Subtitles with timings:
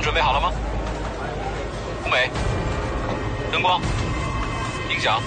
[0.00, 0.52] 准备好了吗？
[2.04, 2.30] 舞美、
[3.50, 3.80] 灯光、
[4.88, 5.20] 音响、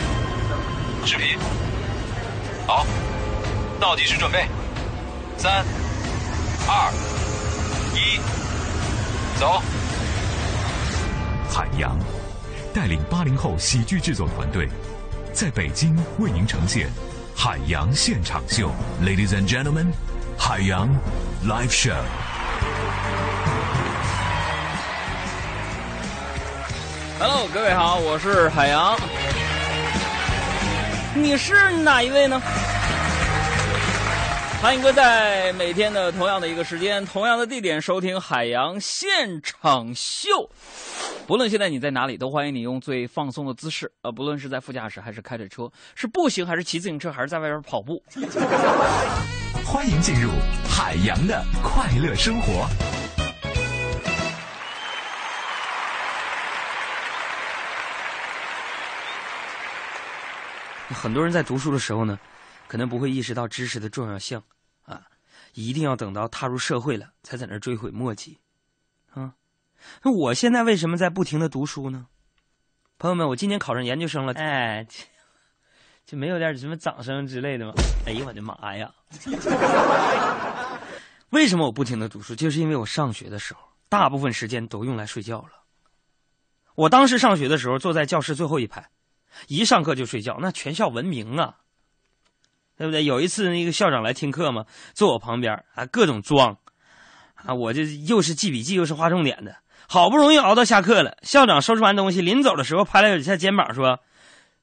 [1.05, 1.37] 视频，
[2.65, 2.85] 好，
[3.79, 4.47] 倒计时准备，
[5.37, 5.65] 三、
[6.67, 6.93] 二、
[7.95, 8.19] 一，
[9.37, 9.61] 走。
[11.51, 11.97] 海洋
[12.73, 14.69] 带领八零后喜剧制作团队，
[15.33, 16.87] 在北京为您呈现
[17.35, 18.71] 《海洋现场秀》
[19.05, 19.87] ，Ladies and Gentlemen，
[20.37, 20.87] 海洋
[21.45, 22.18] Live Show。
[27.21, 28.97] Hello，各位好，我是海洋。
[31.13, 32.41] 你是哪一位呢？
[34.61, 40.49] 欢迎各在每天的同样的一个时间、同样的地点收听海洋现场秀。
[41.27, 48.01] 不论现在你在哪里，都欢迎你用最放松的姿势，呃，不论是在副驾驶还是开着车，是步行还是骑自行车，还是在外边跑步，
[49.67, 50.31] 欢迎进入
[50.69, 52.65] 海洋的快乐生活。
[60.89, 62.19] 很多人在读书的时候呢，
[62.67, 64.41] 可能不会意识到知识的重要性
[64.85, 65.03] 啊，
[65.53, 68.39] 一定要等到踏入社会了，才在那追悔莫及
[69.13, 69.33] 啊。
[70.01, 72.07] 那我现在为什么在不停的读书呢？
[72.97, 75.05] 朋友们，我今年考上研究生了，哎，就
[76.05, 77.73] 就没有点什么掌声之类的吗？
[78.05, 78.91] 哎呦我的妈呀！
[81.29, 82.35] 为什么我不停的读书？
[82.35, 85.51] 就是因为我上学的时候，大部分时间都用来睡觉了。
[86.75, 88.89] 我当时上学的时候，坐在教室最后一排。
[89.47, 91.55] 一上课就睡觉，那全校闻名啊，
[92.77, 93.03] 对不对？
[93.03, 96.57] 有一次那个校长来听课嘛，坐我旁边啊，各种装
[97.35, 99.55] 啊，我这又是记笔记又是划重点的，
[99.87, 103.99] 好不容易熬到下课了，校长收拾完东西，临走的时候拍了我一下肩膀说：“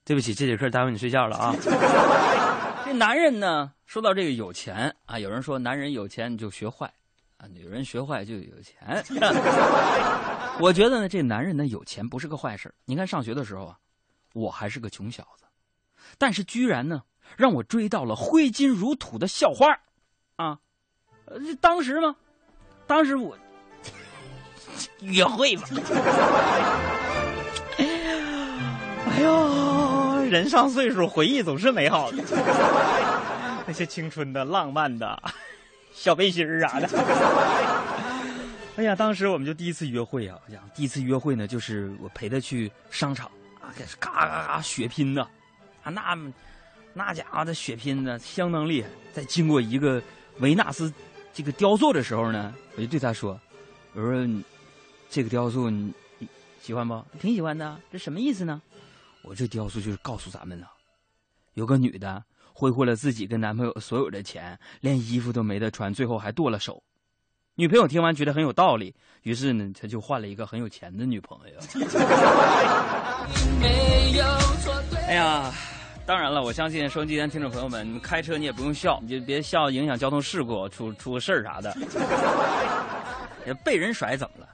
[0.04, 1.54] 对不起，这节课耽误你睡觉了啊。
[2.84, 6.90] ”这男人呢，说到这个有钱啊，有人说男人有钱你就学坏
[7.38, 8.76] 啊，女人学坏就有钱。
[10.60, 12.72] 我觉得呢，这男人呢有钱不是个坏事。
[12.84, 13.76] 你看上学的时候啊。
[14.36, 15.46] 我还是个穷小子，
[16.18, 17.02] 但是居然呢
[17.38, 19.66] 让我追到了挥金如土的校花，
[20.36, 20.58] 啊，
[21.24, 22.14] 呃，当时嘛，
[22.86, 23.34] 当时我
[25.00, 25.66] 约会吧，
[29.08, 32.22] 哎呦，人上岁数，回忆总是美好的，
[33.66, 35.18] 那些青春的、浪漫的
[35.94, 36.86] 小背心儿啥的。
[38.76, 40.38] 哎呀，当时我们就第一次约会啊！
[40.50, 43.30] 哎呀，第一次约会呢，就是我陪她去商场。
[43.76, 45.26] 这是嘎嘎嘎血拼呐，
[45.82, 46.32] 啊那
[46.92, 48.88] 那家伙的血拼呢相当厉害。
[49.12, 50.02] 在经过一个
[50.38, 50.92] 维纳斯
[51.32, 53.38] 这个雕塑的时候呢，我就对他说
[53.94, 54.44] ：“我说
[55.08, 55.92] 这个雕塑你
[56.60, 57.04] 喜欢不？
[57.20, 57.78] 挺喜欢的。
[57.90, 58.60] 这什么意思呢？
[59.22, 60.66] 我这雕塑就是告诉咱们呢，
[61.54, 62.22] 有个女的
[62.52, 66.82] 挥霍了自己跟男朋友所有的钱，连衣服都没得穿，最后还剁了手。
[67.58, 71.54] 女朋友听完觉得很有道理，于是呢，他就换了一个很有钱的女朋友。
[75.08, 75.50] 哎呀，
[76.04, 81.74] 当然了，我相信收音机前听众朋友们，你们开车你也不用笑，你就别笑，影响交通事故，出出个事儿啥的。
[83.64, 84.46] 被人甩怎么了？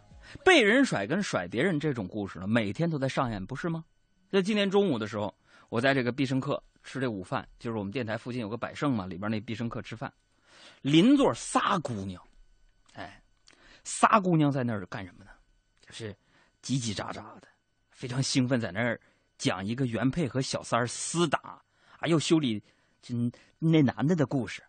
[0.45, 3.83] 被人甩跟甩别人这种故事呢，每天都在上演，不是吗？
[4.31, 5.35] 在今天中午的时候，
[5.71, 10.13] 我在这个必胜客吃这午饭，就是我们电台附近有个百盛嘛，里边那必胜客吃饭，
[10.83, 12.23] 邻座仨姑娘。
[12.93, 13.23] 哎，
[13.85, 15.31] 仨姑娘在那儿干什么呢？
[15.81, 16.13] 就是
[16.63, 17.49] 叽叽喳喳的，
[17.91, 19.01] 非常兴奋，在那儿
[19.39, 21.39] 讲一个原配和小三厮打，
[21.99, 22.63] 啊，又修理
[23.09, 24.63] 嗯那男的的故事。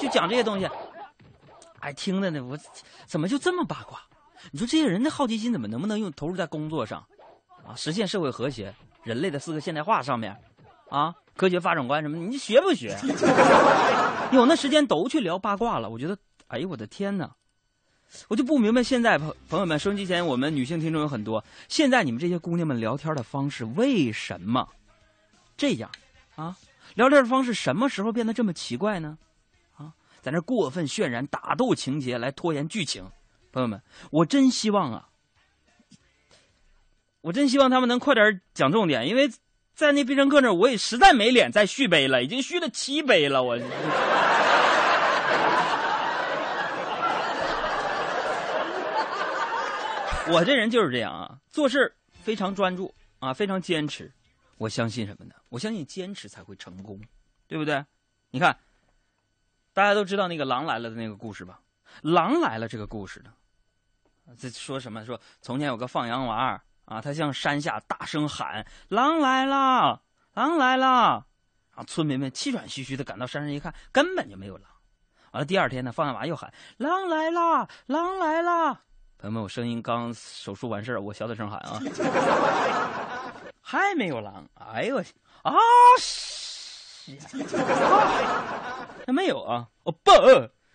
[0.00, 0.68] 就讲这些东西。
[1.80, 2.58] 哎，听的呢，我
[3.06, 4.00] 怎么就这么八卦？
[4.50, 7.06] 你说这些人的好奇心怎么能不能用投入在工作上
[7.64, 7.74] 啊？
[7.76, 10.36] 实现社会和谐，人类的四个现代化上面
[10.88, 11.14] 啊？
[11.38, 12.16] 科学发展观什么？
[12.16, 12.98] 你学不学？
[14.34, 15.88] 有那时间都去聊八卦了。
[15.88, 16.18] 我觉得，
[16.48, 17.30] 哎呦我的天哪！
[18.26, 24.68] 我就不明白，现在朋朋友们，收音机前我们女性听众有很多，现在你们这些姑娘们聊天的方式为什么
[25.56, 25.88] 这样
[26.34, 26.56] 啊？
[26.96, 29.16] 聊天的方式什么时候变得这么奇怪呢？
[29.76, 33.08] 啊，在那过分渲染打斗情节来拖延剧情。
[33.52, 33.80] 朋友们，
[34.10, 35.08] 我真希望啊，
[37.20, 39.30] 我真希望他们能快点讲重点，因为。
[39.78, 43.44] 在那必胜客那儿，我也实在没脸再续杯了，已经续了七杯了。
[43.44, 43.56] 我，
[50.32, 51.94] 我这人就是这样啊，做事
[52.24, 54.10] 非常专注啊，非常坚持。
[54.56, 55.34] 我相信什么呢？
[55.48, 57.00] 我相信坚持才会成功，
[57.46, 57.84] 对不对？
[58.32, 58.58] 你看，
[59.72, 61.60] 大家都知道那个狼来了的那个故事吧？
[62.02, 63.30] 狼来了这个故事呢，
[64.36, 65.04] 这说什么？
[65.04, 66.60] 说从前有个放羊娃。
[66.88, 70.00] 啊，他向山下大声喊：“狼来了，
[70.32, 71.26] 狼来了！”
[71.76, 74.64] 啊，村民们气喘吁吁的赶到山上一看，根本就没有狼。
[75.32, 78.80] 完了第二天呢，放下娃又喊狼来啦，狼来啦！
[79.18, 81.78] 朋友们，我声音刚手术完事儿，我小点声喊啊，
[83.60, 85.12] 还没有狼，哎呦我去
[85.42, 85.52] 啊！
[89.06, 89.68] 还没有啊！
[89.84, 90.10] 哦不，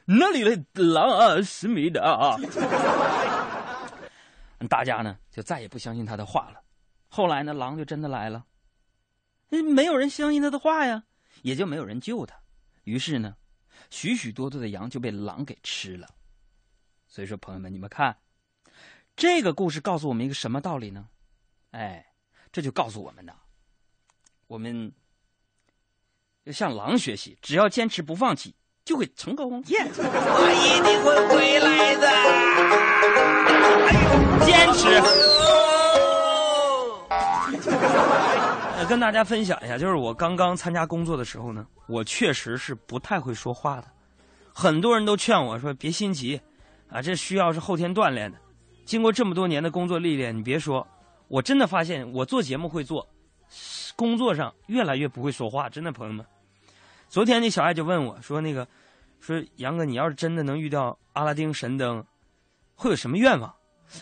[0.06, 1.42] 那里的狼啊？
[1.42, 2.38] 思密达啊！
[4.68, 6.64] 大家呢就再也不相信他的话了。
[7.08, 8.46] 后来呢，狼就真的来了，
[9.50, 11.04] 没有人相信他的话呀，
[11.42, 12.36] 也就没有人救他。
[12.84, 13.38] 于是呢，
[13.90, 16.08] 许许多多的羊就被狼给吃了。
[17.08, 18.18] 所以说，朋友们，你们看，
[19.16, 21.10] 这个故事告诉我们一个什么道理呢？
[21.70, 22.14] 哎，
[22.52, 23.36] 这就告诉我们呢，
[24.48, 24.92] 我们
[26.46, 29.64] 要向狼学习，只要坚持不放弃，就会成功。
[29.68, 29.78] 耶！
[29.98, 32.08] 我一定会回来的。
[34.46, 35.02] 坚持。
[38.78, 43.86] 呃，跟大家分享一下，就是我刚刚参加工作的时候呢，我确实是不太会说话的。
[44.54, 46.40] 很多人都劝我说：“别心急，
[46.90, 48.38] 啊，这需要是后天锻炼的。”
[48.86, 50.86] 经过这么多年的工作历练，你别说，
[51.30, 53.08] 我真的发现我做节目会做，
[53.96, 55.70] 工作上越来越不会说话。
[55.70, 56.26] 真的，朋友们，
[57.14, 58.68] 昨天那小爱就问我说：“那个，
[59.20, 62.04] 说杨哥，你要是真的能遇到阿拉丁神灯，
[62.74, 63.54] 会有什么愿望？”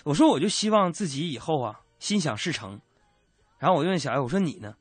[0.05, 2.79] 我说：“我就希望自己以后啊，心想事成。”
[3.59, 4.73] 然后我就问小爱：“我说你呢？”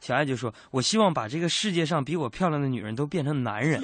[0.00, 3.82] 小爱就说：“我希望把这个世界上比我漂亮的女人都变成男人。”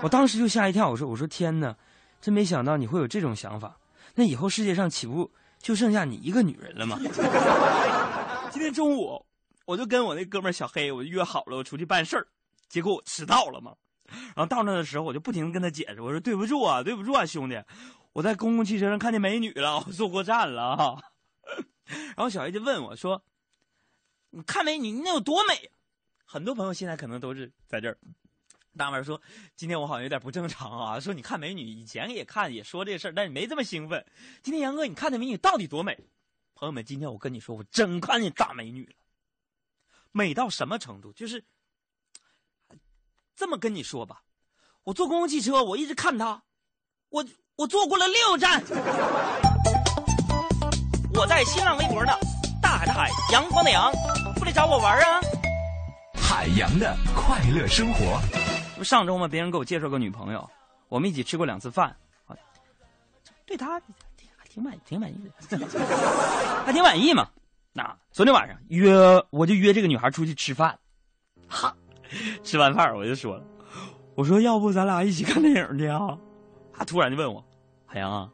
[0.00, 1.76] 我当时就吓一跳，我说：“我说天哪，
[2.18, 3.76] 真没想到你会有这种想法。
[4.14, 6.98] 那以后世界上岂不就剩下你一个女人了吗？”
[8.50, 9.22] 今天中午
[9.66, 12.26] 我就跟我那哥们小黑，我就约好了，我出去办事儿，
[12.74, 13.76] 结果我迟到了嘛。
[14.08, 17.62] 然后到那的时候，我就不停的跟他解释，我说：“对不住啊，对不住啊，兄弟，
[18.12, 21.00] 我在公共汽车上看见美女了，我坐过站了啊。
[21.86, 23.22] ”然后小 A 就问我说
[24.30, 25.70] ：“你看美女，你那有多美？”
[26.26, 27.96] 很多朋友现在可能都是在这儿，
[28.76, 29.22] 大门说
[29.54, 34.04] ：“今天我好像有点不正常啊。”说你看美女，以前也看也说这事儿，但是没这么兴奋。
[34.42, 35.96] 今天杨哥，你看那美女到底多美？
[36.56, 38.94] 朋友们，今天我跟你说，我真看见大美女了，
[40.10, 41.12] 美到什么程度？
[41.12, 41.44] 就是
[43.36, 44.22] 这么跟你说吧，
[44.84, 46.42] 我坐公共汽车，我一直看他，
[47.08, 47.24] 我
[47.56, 48.62] 我坐过了六站。
[51.14, 52.12] 我在新浪微博呢，
[52.62, 53.92] 大海的海，阳光的阳，
[54.36, 55.20] 不来找我玩啊！
[56.14, 58.20] 海洋的快乐生活。
[58.76, 60.48] 不上周嘛，别人给我介绍个女朋友，
[60.88, 61.96] 我们一起吃过两次饭，
[63.46, 63.80] 对她
[64.36, 65.58] 还挺满意，挺满意的，
[66.64, 67.28] 还挺满意嘛。
[67.72, 68.92] 那昨天晚上约，
[69.30, 70.78] 我就约这个女孩出去吃饭，
[71.48, 71.76] 哈，
[72.42, 73.44] 吃完饭我就说了，
[74.14, 76.18] 我说要不咱俩一起看电影去啊？
[76.72, 77.44] 他突然就问我，
[77.86, 78.30] 海洋啊。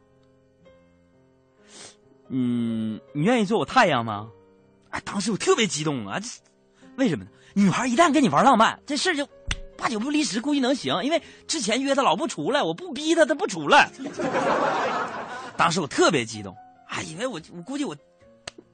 [2.29, 4.29] 嗯，你愿意做我太阳吗？
[4.89, 6.19] 哎，当时我特别激动啊！
[6.19, 6.27] 这
[6.97, 7.29] 为什么呢？
[7.53, 9.27] 女孩一旦跟你玩浪漫，这事儿就
[9.77, 11.03] 八九不离十，估计能行。
[11.03, 13.91] 因为之前约她老不出来，我不逼她，她不出来。
[15.57, 16.55] 当时我特别激动，
[16.87, 17.95] 啊，以为我我估计我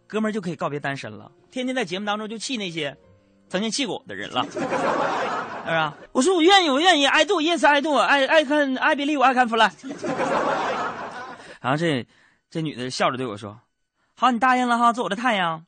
[0.05, 2.95] 哥们儿就可以告别单身了，天天在节目当中就气那些
[3.49, 4.59] 曾经气过我的人了，是
[5.71, 5.93] 吧？
[6.11, 9.69] 我说我愿意，我愿意，I do，yes，I do，I I can，I believe，I can fly。
[11.61, 12.05] 然后这。
[12.49, 13.59] 这女的笑着对我说
[14.15, 15.65] ：“好，你答应了哈，做我的太阳。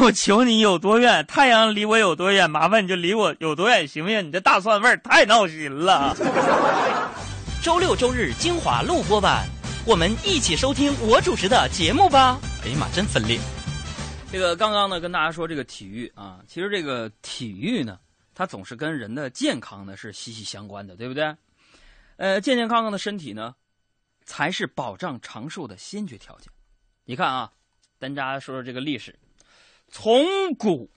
[0.00, 4.28] 我求你有多远，太阳离我有多远，麻烦你就离我有多远，行不行？
[4.28, 6.14] 你这大蒜味儿太闹心了。”
[7.64, 9.46] 周六周日精华录播版，
[9.86, 12.38] 我们一起收听我主持的节目吧。
[12.62, 13.40] 哎呀妈，真分裂！
[14.30, 17.98] 这个刚刚呢，跟大家说这个体育啊，其实这个体育呢，
[18.34, 21.34] 它总是跟人的健康呢是息息相关的，对不对？
[22.16, 23.54] 呃，健健康康的身体呢。
[24.28, 26.52] 才是保障长寿的先决条件。
[27.04, 27.52] 你看啊，
[28.00, 29.16] 跟大家说说这个历史，
[29.86, 30.26] 从
[30.58, 30.90] 古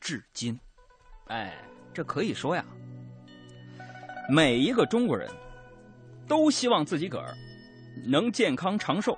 [0.00, 0.58] 至今，
[1.28, 1.56] 哎，
[1.94, 2.64] 这可以说呀，
[4.28, 5.30] 每一个中国人
[6.26, 7.32] 都希望自己个儿
[8.04, 9.16] 能健康长寿。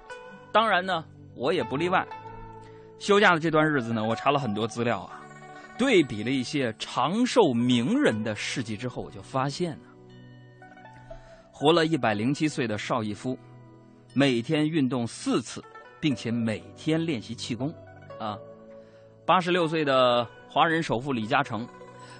[0.52, 1.02] 当然呢，
[1.34, 2.06] 我也不例外。
[2.98, 5.20] 休假的这段日子呢，我查了很多资料啊，
[5.78, 9.88] 对比了一些长寿名人的事迹之后，我就发现呢。
[11.52, 13.38] 活了一百零七岁的邵逸夫，
[14.12, 15.62] 每天运动四次，
[16.00, 17.72] 并且每天练习气功，
[18.18, 18.36] 啊，
[19.24, 21.66] 八十六岁的华人首富李嘉诚，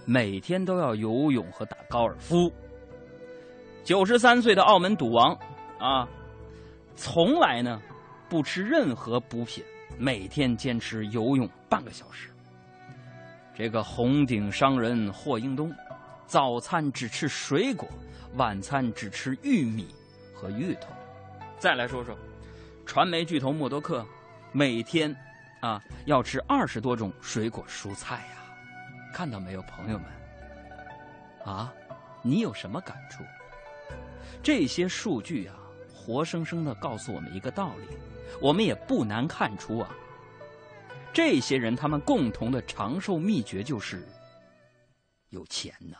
[0.04, 2.52] 每天都要游泳和打高尔夫。
[3.82, 5.36] 九十三岁的澳门赌王，
[5.78, 6.08] 啊，
[6.94, 7.82] 从来呢
[8.28, 9.64] 不吃任何补品，
[9.98, 12.30] 每天坚持游泳半个小时。
[13.54, 15.72] 这个红顶商人霍英东，
[16.26, 17.88] 早餐只吃水果。
[18.36, 19.94] 晚餐只吃玉米
[20.34, 20.88] 和芋头，
[21.56, 22.18] 再来说说，
[22.84, 24.04] 传媒巨头默多克，
[24.50, 25.14] 每天
[25.60, 28.42] 啊要吃二十多种水果蔬菜呀，
[29.12, 30.06] 看到没有，朋友们？
[31.44, 31.72] 啊，
[32.22, 33.22] 你有什么感触？
[34.42, 35.54] 这些数据啊，
[35.94, 37.96] 活生生的告诉我们一个道理，
[38.40, 39.88] 我们也不难看出啊，
[41.12, 44.06] 这些人他们共同的长寿秘诀就是
[45.30, 45.96] 有钱呐。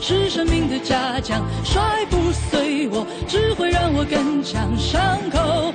[0.08, 1.44] 是生命的嘉奖。
[1.64, 4.78] 摔不碎我，只会让我更强。
[4.78, 5.74] 伤口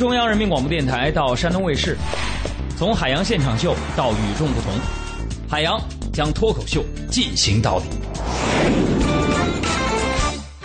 [0.00, 1.94] 中央人民广播电台到山东卫视，
[2.74, 4.72] 从海洋现场秀到与众不同，
[5.46, 5.78] 海洋
[6.10, 7.99] 将脱口秀进行到底。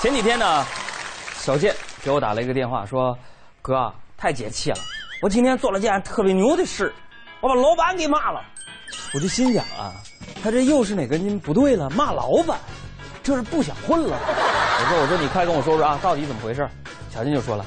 [0.00, 0.64] 前几天呢，
[1.40, 1.74] 小健
[2.04, 3.18] 给我打了一个电话，说
[3.60, 4.76] ：“哥，太解气了！
[5.20, 6.94] 我今天做了件特别牛的事，
[7.40, 8.40] 我把老板给骂了。”
[9.12, 9.92] 我就心想啊，
[10.40, 11.90] 他这又是哪根筋不对了？
[11.90, 12.56] 骂老板，
[13.24, 14.16] 这是不想混了。
[14.20, 16.68] 我说：“我说你快跟我说说啊，到底怎么回事？”
[17.12, 17.64] 小健就说了：“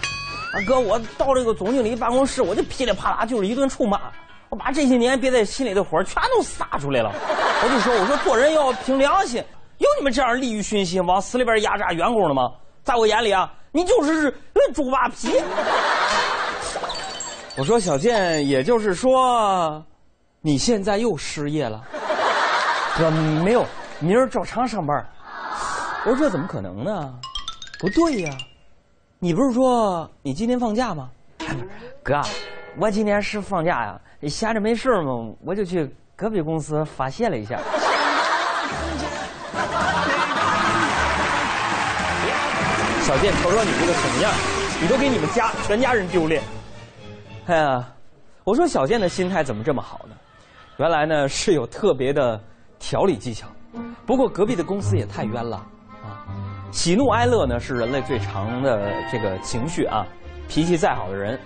[0.56, 4.00] 啊哥，我到这个总经理办公室，我就噼里啪啦就是一顿臭骂，
[4.48, 7.12] 我把这些年憋在心里的火全都撒出来了。
[7.62, 9.44] 我就说，我说做人要凭良心。”
[9.82, 12.52] 有你们这样利欲熏心、往死里边压榨员工的吗？
[12.84, 14.32] 在我眼里啊，你就是
[14.76, 15.34] 猪扒皮。
[17.58, 19.84] 我说小健，也就是说，
[20.40, 21.84] 你现在又失业了？
[22.96, 23.66] 哥，没有，
[24.00, 25.04] 明儿照常上班。
[26.06, 27.14] 我说这怎么可能呢？
[27.80, 28.38] 不对呀，
[29.18, 31.10] 你不是说你今天放假吗？
[32.04, 32.22] 哥，
[32.80, 37.60] 我今天是放假呀，闲着没事嘛，我就去隔壁公司发泄了一下。
[43.12, 44.32] 小健，瞅瞅你这个什么样，
[44.82, 46.42] 你都给你们家全家人丢脸。
[47.48, 47.86] 哎呀，
[48.46, 50.16] 我说小健的心态怎么这么好呢？
[50.78, 52.42] 原来呢是有特别的
[52.80, 53.48] 调理技巧。
[54.06, 55.58] 不过隔壁的公司也太冤了
[56.02, 56.24] 啊！
[56.72, 60.08] 喜怒哀乐呢是人类最长的这个情绪啊，
[60.48, 61.38] 脾气再好的人，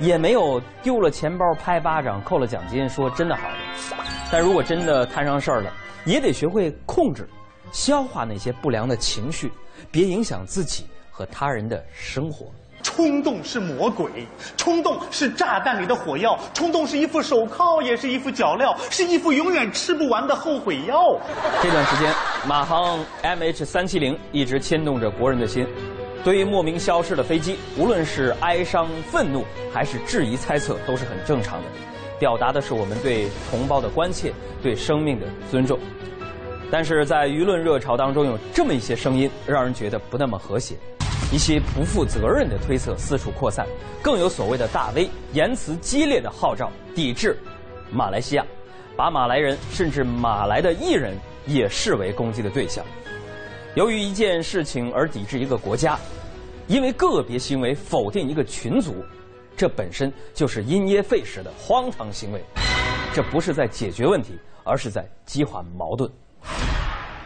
[0.00, 3.54] 也没有丢了钱包拍巴掌、扣了奖金说真的好的。
[4.32, 5.72] 但如果真的摊上事儿了，
[6.04, 7.28] 也得学会控制、
[7.70, 9.52] 消化那些不良的情绪，
[9.92, 10.88] 别影响自己。
[11.16, 12.46] 和他人的生活，
[12.82, 21.16] 冲动是魔鬼，冲动是炸弹里的火药，冲动是一副手铐，也是一副脚镣，是一副永远吃不完的后悔药。
[21.62, 22.12] 这段时间，
[22.48, 25.64] 马航 MH 三七零一直牵动着国人的心。
[26.24, 31.68] 对于莫名消失的飞机，无论是哀伤、愤怒，还是质疑、猜测，都是很正常的，
[32.18, 35.78] 表达的是我们对同胞的关切，对生命的尊重。
[36.70, 40.74] 但是在舆论热潮当中，有这么一些声音，让人觉得不那么和谐。
[41.34, 43.66] 一些不负责任的推测四处扩散，
[44.00, 47.36] 更有所谓的大 V 言辞激烈的号召抵制
[47.90, 48.46] 马来西亚，
[48.96, 51.12] 把马来人甚至马来的艺人
[51.44, 52.86] 也视为攻击的对象。
[53.74, 55.98] 由于一件事情而抵制一个国家，
[56.68, 59.04] 因为个别行为否定一个群族，
[59.56, 62.40] 这本身就是因噎废食的荒唐行为。
[63.12, 66.08] 这不是在解决问题，而是在激化矛盾。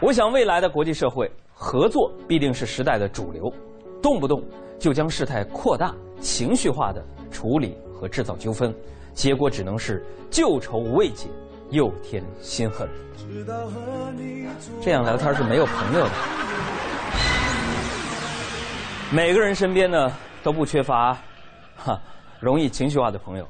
[0.01, 3.53] 我想未来的国际社会合作必定是时代的主流。
[4.01, 4.43] 动不动
[4.79, 8.73] 就将事态扩大、情绪化的处理和制造纠纷，
[9.13, 11.27] 结果只能是旧仇未解，
[11.69, 12.87] 又添新恨。
[14.81, 16.11] 这样聊天是没有朋友的。
[19.11, 21.17] 每个人身边呢都不缺乏
[21.75, 21.99] 哈
[22.39, 23.45] 容易情绪化的朋友，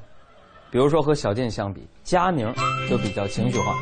[0.70, 2.52] 比如说和小健相比，佳宁
[2.88, 3.74] 就比较情绪化，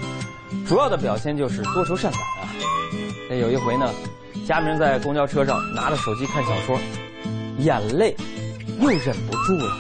[0.67, 2.49] 主要的表现就是多愁善感啊。
[3.31, 3.91] 那有一回呢。
[4.49, 6.81] 佳明在公交车上拿着手机看小说，
[7.59, 8.17] 眼泪
[8.81, 9.79] 又忍不住了。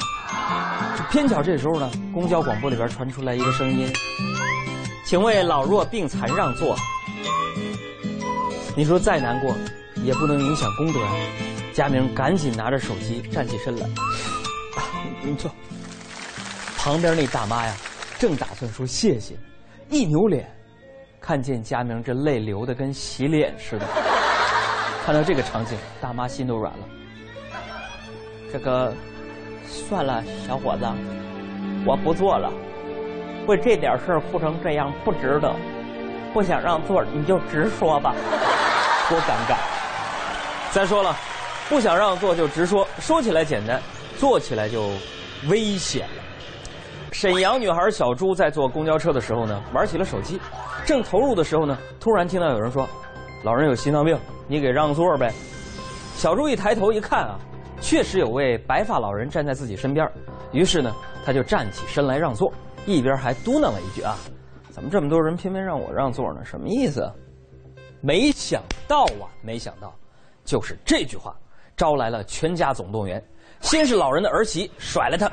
[0.94, 3.90] 就偏巧这时候呢，公交广播里边传出来一个声音
[5.06, 6.76] ：“请为老弱病残让座。”
[8.76, 9.56] 你说再难过，
[10.04, 11.10] 也不能影响功德呀。
[11.72, 13.86] 佳明赶紧拿着手机站起身来，
[14.76, 14.84] 啊，
[15.22, 15.50] 你坐。
[16.76, 17.74] 旁边那大妈呀，
[18.18, 19.34] 正打算说谢谢，
[19.88, 20.46] 一扭脸，
[21.22, 23.86] 看见佳明这泪流的跟洗脸似的。
[25.08, 26.80] 看到这个场景，大妈心都软了。
[28.52, 28.92] 这个，
[29.64, 30.84] 算了，小伙子，
[31.86, 32.52] 我不做了。
[33.46, 35.50] 为这点事儿哭成这样不值得。
[36.34, 38.14] 不想让座，你就直说吧。
[39.08, 39.56] 多尴尬！
[40.72, 41.16] 再说了，
[41.70, 43.80] 不想让座就直说，说起来简单，
[44.18, 44.90] 做起来就
[45.48, 46.22] 危险了。
[47.12, 50.38] 沈阳女孩小朱在坐公交车的时候呢，玩起了手机，
[50.84, 52.86] 正投入的时候呢，突然听到有人说
[53.42, 55.32] ：“老人有心脏病，你给让座呗。”
[56.16, 57.38] 小朱一抬头一看啊，
[57.80, 60.10] 确实有位白发老人站在自己身边，
[60.50, 60.92] 于是呢，
[61.24, 62.52] 他就站起身来让座，
[62.86, 64.16] 一边还嘟囔了一句：“啊，
[64.70, 66.44] 怎么这么多人偏偏让我让座呢？
[66.44, 67.08] 什么意思？”
[68.00, 69.94] 没想到啊，没想到，
[70.44, 71.36] 就是这句话，
[71.76, 73.22] 招来了全家总动员。
[73.60, 75.28] 先是老人的儿媳甩了他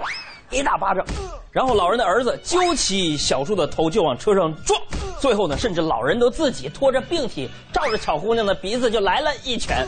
[0.52, 1.06] 一大巴掌，
[1.52, 4.80] 然后老人的儿子揪起小猪的头就往车上撞，
[5.20, 9.88] 最后呢，甚至老人都自己拖着病体，照着巧姑娘的鼻子就来了一拳。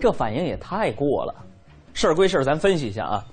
[0.00, 1.34] 这反应也太过了。
[1.94, 3.24] 事儿归事儿，咱分析一下啊。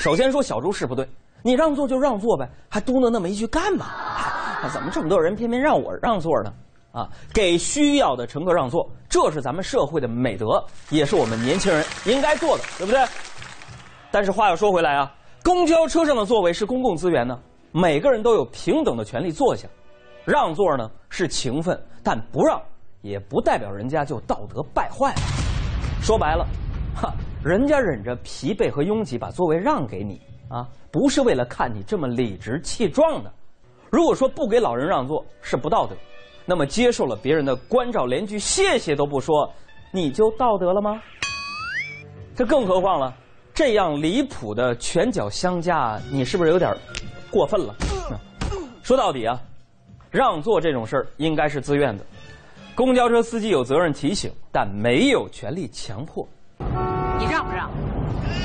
[0.00, 1.08] 首先说小猪是不对，
[1.42, 3.86] 你让座就让座呗，还嘟囔那么一句干嘛？
[4.72, 6.52] 怎么这么多人偏偏让我让座呢？
[6.92, 13.04] 啊，给需要的乘客让座，这是咱们社会的美德，也是我们年轻人应该做的，对不对？
[14.14, 17.36] 但是话又说回来啊，公交车上的座位是公共资源呢，
[17.72, 19.66] 每个人都有平等的权利坐下。
[20.24, 22.62] 让座呢是情分，但不让
[23.02, 25.20] 也不代表人家就道德败坏了。
[26.00, 26.46] 说白了，
[26.94, 27.12] 哈，
[27.44, 33.32] 人家忍着疲惫和拥挤把座位让给你啊，不是为了看你这么理直气壮的。
[33.90, 35.96] 如果说不给老人让座是不道德，
[36.46, 39.52] 那么接受了别人的关照，连句谢谢都不说，
[39.90, 41.02] 你就道德了吗？
[42.36, 43.12] 这更何况了，
[43.54, 46.76] 这样离谱的拳脚相加，你是不是有点
[47.30, 47.74] 过分了？
[48.82, 49.40] 说到底啊。
[50.10, 52.04] 让座这种事儿应该是自愿的，
[52.72, 56.24] 公交车司机有责任提醒，但没有权利强迫。
[57.18, 57.68] 你让不让？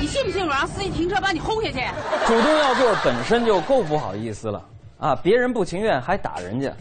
[0.00, 1.78] 你信不信我让司机停车把你轰下去？
[2.26, 4.64] 主动要座本身就够不好意思了
[4.98, 5.14] 啊！
[5.22, 6.72] 别人不情愿还打人家，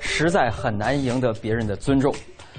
[0.00, 2.12] 实在很难赢得别人的尊重。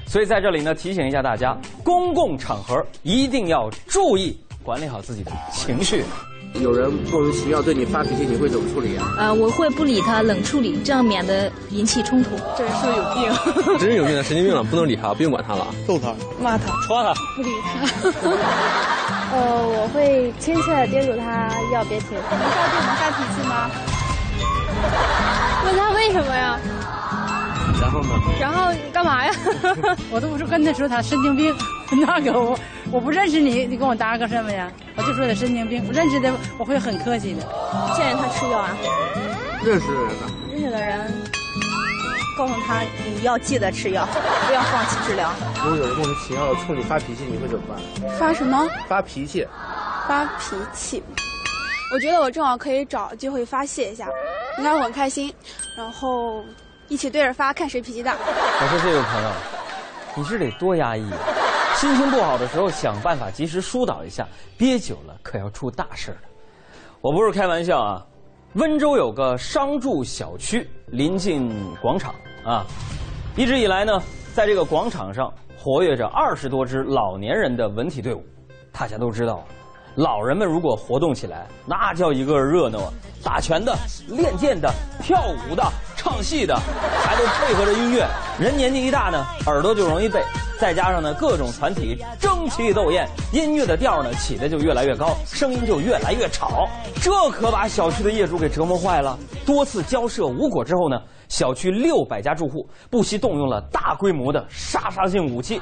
[0.05, 6.03] 所以在这里呢，提醒一下大家，公共场合一定要注意管理好自己的情绪。
[6.55, 9.13] 有人莫名其妙对你发脾气，你会怎么处理啊？
[9.19, 12.29] 呃，我会不理他，冷处理，这样免得引起冲突。
[12.57, 13.77] 这人是不是有病？
[13.77, 15.67] 真是有病，神经病了，不能理他，不用管他了。
[15.85, 18.09] 揍他，骂他，戳他，不理他。
[19.33, 22.09] 呃，我会亲切的叮嘱他要别停。
[22.11, 23.69] 你知道对我们发脾气吗？
[25.65, 26.57] 问他为什么呀？
[27.81, 28.09] 然后呢？
[28.39, 29.31] 然后干嘛呀？
[30.09, 31.53] 我都不是跟他说他神经病，
[32.07, 32.57] 那个我
[32.95, 34.71] 我不认识你，你跟我搭个什么呀？
[34.95, 37.41] 我就说他神经病，不认识的我会很客气的。
[37.93, 38.69] 建议他吃药啊。
[39.65, 40.31] 认识的人呢？
[40.49, 41.11] 认识的人，
[42.37, 44.07] 告诉他你要记得吃药，
[44.47, 45.29] 不要放弃治疗。
[45.61, 47.77] 如果有人莫名其妙的冲你发脾气，你会怎么办？
[48.17, 48.65] 发什么？
[48.87, 49.45] 发脾气。
[50.07, 51.03] 发脾气。
[51.91, 54.07] 我觉得我正好可以找机会发泄一下，
[54.57, 55.33] 应该我很开心，
[55.77, 56.41] 然后。
[56.87, 58.13] 一起对着发，看谁脾气大。
[58.13, 59.31] 我说这位朋友，
[60.15, 61.03] 你是得多压抑，
[61.85, 66.17] 心情不好的时候想办法及时疏导一下，憋久了可要出大事了。
[66.99, 68.03] 我不是开玩笑啊，
[68.53, 71.47] 温州有个商住小区临近
[71.83, 72.65] 广场啊，
[73.37, 74.01] 一直以来呢，
[74.33, 78.25] 在这个广场上活跃着二十多支老年人的文体队伍。
[78.71, 79.45] 大家都知道，
[79.93, 82.91] 老人们如果活动起来，那叫一个热闹啊！
[83.23, 85.63] 打拳的、练剑的、跳舞的。
[86.05, 86.55] 唱戏的
[87.03, 88.07] 还都配合着音乐，
[88.39, 90.23] 人年纪一大呢，耳朵就容易背，
[90.59, 96.69] 再加上呢各种团体争奇斗艳，音乐的调呢起的就越来越高，声音就越来越吵，
[97.01, 99.17] 这可把小区的业主给折磨坏了。
[99.47, 100.95] 多次交涉无果之后呢，
[101.27, 105.59] 小区六百家住户不惜动用了大规模的杀伤性武器，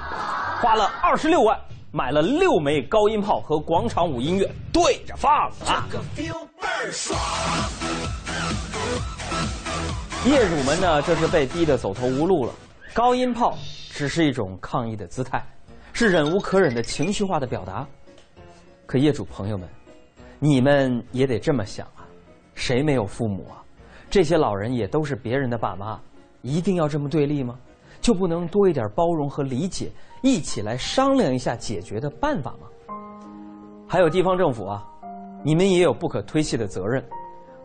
[0.62, 1.58] 花了二十六万
[1.90, 5.50] 买了六枚高音炮和广场舞音乐对着放。
[5.62, 7.18] 这个 feel 倍儿爽。
[10.32, 12.54] 业主们呢，这是被逼得走投无路了。
[12.94, 13.58] 高音炮
[13.90, 15.46] 只是一种抗议的姿态，
[15.92, 17.86] 是忍无可忍的情绪化的表达。
[18.86, 19.68] 可业主朋友们，
[20.40, 22.08] 你们也得这么想啊，
[22.56, 23.62] 谁没有父母啊？
[24.10, 26.00] 这些老人也都是别人的爸妈，
[26.42, 27.60] 一定要这么对立吗？
[28.00, 32.96] 就不能多一点包容和理解，一起来商量一下解决的办法吗？
[33.90, 34.88] 还有地方政府啊，
[35.44, 37.04] 你们也有不可推卸的责任，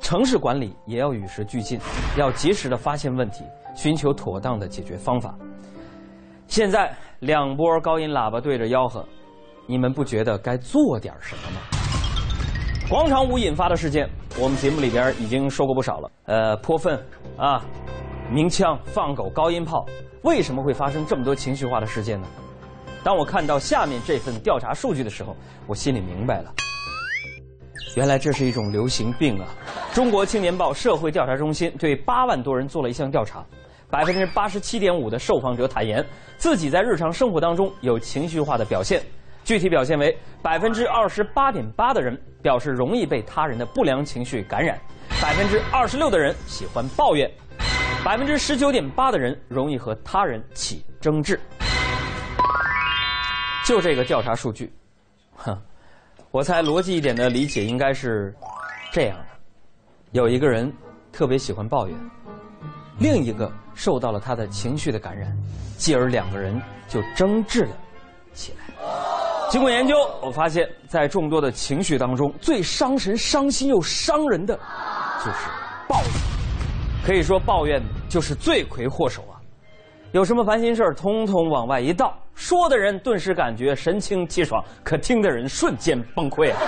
[0.01, 1.79] 城市管理也要与时俱进，
[2.17, 5.35] 要及时的发现问题，寻求妥当的解决方法。
[6.47, 9.05] 现在两波高音喇叭对着吆喝，
[9.67, 11.61] 你们不觉得该做点什么吗？
[12.89, 14.09] 广场舞引发的事件，
[14.41, 16.11] 我们节目里边已经说过不少了。
[16.25, 16.99] 呃，泼粪
[17.37, 17.63] 啊，
[18.33, 19.85] 鸣枪、放狗、高音炮，
[20.23, 22.27] 为什么会发生这么多情绪化的事件呢？
[23.05, 26.51] 当我看到下面这份调查数据的时候，我心里明白了，
[27.99, 29.49] 原来这是一种流行病啊！
[29.93, 33.45] 中国青年报社会调查中心对八万多人做了一项调查，
[33.91, 36.07] 百分之八十七点五的受访者坦言
[36.37, 39.03] 自己在日常生活当中有情绪化的表现。
[39.43, 44.79] 具体表现为百分之二十八点八的人表示容易被他人的不良情绪感染，
[45.21, 47.29] 百分之二十六的人喜欢抱怨，
[48.05, 51.37] 百分之十九点八的人容易和他人起争执。
[53.65, 54.73] 就这个调查数据，
[55.35, 55.59] 哼，
[56.39, 58.33] 我猜逻辑一点的理解应该是
[58.93, 59.25] 这样的：
[60.13, 60.73] 有一个人
[61.11, 61.99] 特别喜欢抱怨，
[63.01, 65.37] 另一个受到了他的情绪的感染，
[65.77, 67.77] 继而两个人就争执了
[68.35, 68.73] 起来。
[69.51, 74.55] 经过研究，我发现，在众多的情绪当中，最伤神、伤心又伤人的，
[75.19, 75.49] 就是
[75.89, 76.13] 抱怨。
[77.05, 79.43] 可以说，抱怨就是罪魁祸首啊！
[80.13, 86.59] 有什么烦心事儿，通通往外一倒，说的人顿时感觉神清气爽，可听的人瞬间崩溃啊！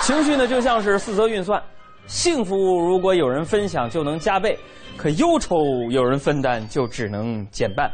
[0.00, 1.62] 情绪呢，就像是四则运算，
[2.06, 4.58] 幸福如果有人分享就能加倍，
[4.96, 5.56] 可忧愁
[5.90, 7.88] 有人分担就只能减半。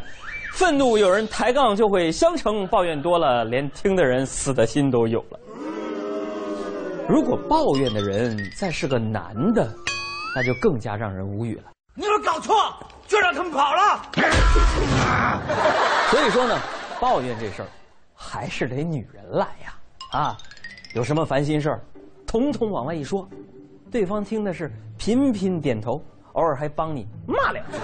[0.52, 5.40] 愤怒有人抬杠就会相乘，抱怨多了，连听的人死的心都有了。
[7.08, 9.68] 如果抱怨的人再是个男的，
[10.36, 11.64] 那就更加让人无语了。
[11.96, 12.54] 你有没有搞错？
[13.08, 14.00] 就让他们跑了。
[16.08, 16.56] 所以说呢，
[17.00, 17.68] 抱怨这事儿
[18.14, 19.74] 还是得女人来呀！
[20.12, 20.36] 啊，
[20.94, 21.80] 有什么烦心事儿，
[22.26, 23.26] 统统往外一说，
[23.90, 27.78] 对方听的是频频点头，偶尔还帮你骂两句。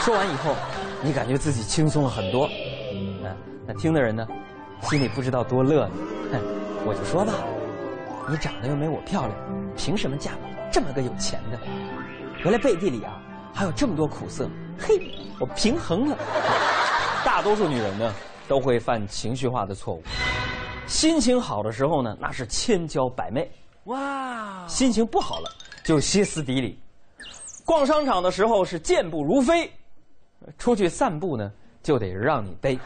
[0.00, 0.56] 说完以后，
[1.04, 2.48] 你感觉自己轻松了很多，
[2.92, 4.26] 嗯，那听的人呢，
[4.80, 6.40] 心里不知道多乐呢。
[6.84, 7.32] 我就说吧，
[8.28, 9.38] 你长得又没我漂亮，
[9.76, 10.32] 凭什么嫁
[10.72, 11.58] 这么个有钱的？
[12.42, 13.22] 原来背地里啊
[13.54, 14.50] 还有这么多苦涩，
[14.80, 16.18] 嘿，我平衡了。
[17.24, 18.12] 大多数女人呢
[18.52, 20.02] 都会犯情绪化的错误，
[20.86, 23.50] 心情好的时候呢那是千娇百媚，
[23.84, 25.50] 哇，心情不好了
[25.82, 26.78] 就歇斯底里。
[27.64, 29.72] 逛商场的时候是健步如飞。
[30.58, 31.50] 出去散步呢，
[31.82, 32.78] 就得让你背。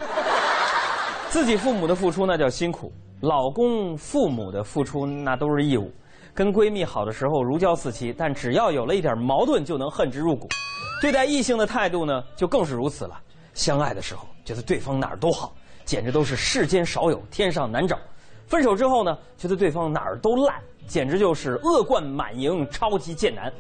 [1.31, 5.91] 自己父母的付出那叫辛苦，老公父母的付出那都是义务。
[6.33, 10.47] 跟闺蜜好的时候如胶似漆，但只要有了一点矛盾，就能恨之入骨。
[11.03, 13.21] 对待异性的态度呢，就更是如此了。
[13.55, 15.55] 相爱的时候觉得对方哪儿都好，
[15.87, 17.97] 简直都是世间少有，天上难找；
[18.47, 23.53] 分手之后呢，觉得对方哪儿都烂，简直就是恶贯满盈，超级贱男。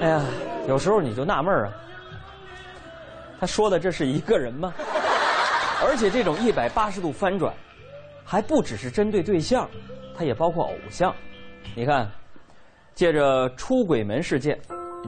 [0.00, 0.22] 哎呀，
[0.68, 1.72] 有时候你就纳闷啊。
[3.40, 4.72] 他说的这是一个人吗？
[5.84, 7.52] 而且这种一百八十度翻转，
[8.24, 9.68] 还不只是针对对象，
[10.14, 11.14] 它也包括偶像。
[11.74, 12.10] 你看，
[12.94, 14.58] 借着出轨门事件，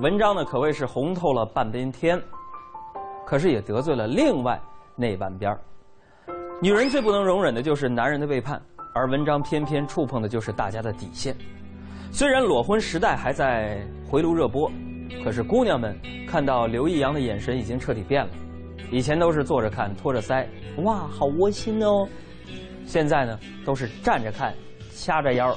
[0.00, 2.18] 文章呢可谓是红透了半边天，
[3.26, 4.60] 可是也得罪了另外
[4.94, 5.54] 那半边
[6.60, 8.60] 女人最不能容忍的就是男人的背叛，
[8.92, 11.36] 而文章偏偏触碰的就是大家的底线。
[12.10, 14.70] 虽然裸婚时代还在回炉热播。
[15.24, 18.30] 可是姑娘们看到刘易阳的眼神已经彻底变了，
[18.90, 20.46] 以前都是坐着看托着腮，
[20.82, 22.06] 哇，好窝心哦，
[22.86, 24.54] 现在呢都是站着看，
[24.94, 25.56] 掐着腰，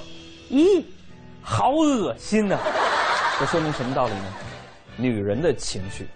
[0.50, 0.84] 咦，
[1.42, 2.58] 好恶心呐！
[3.40, 4.26] 这说明什么道理呢？
[4.96, 6.08] 女人的情绪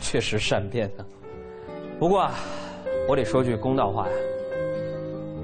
[0.00, 1.04] 确实善变啊。
[1.98, 2.34] 不过啊，
[3.08, 4.14] 我得说句公道话呀，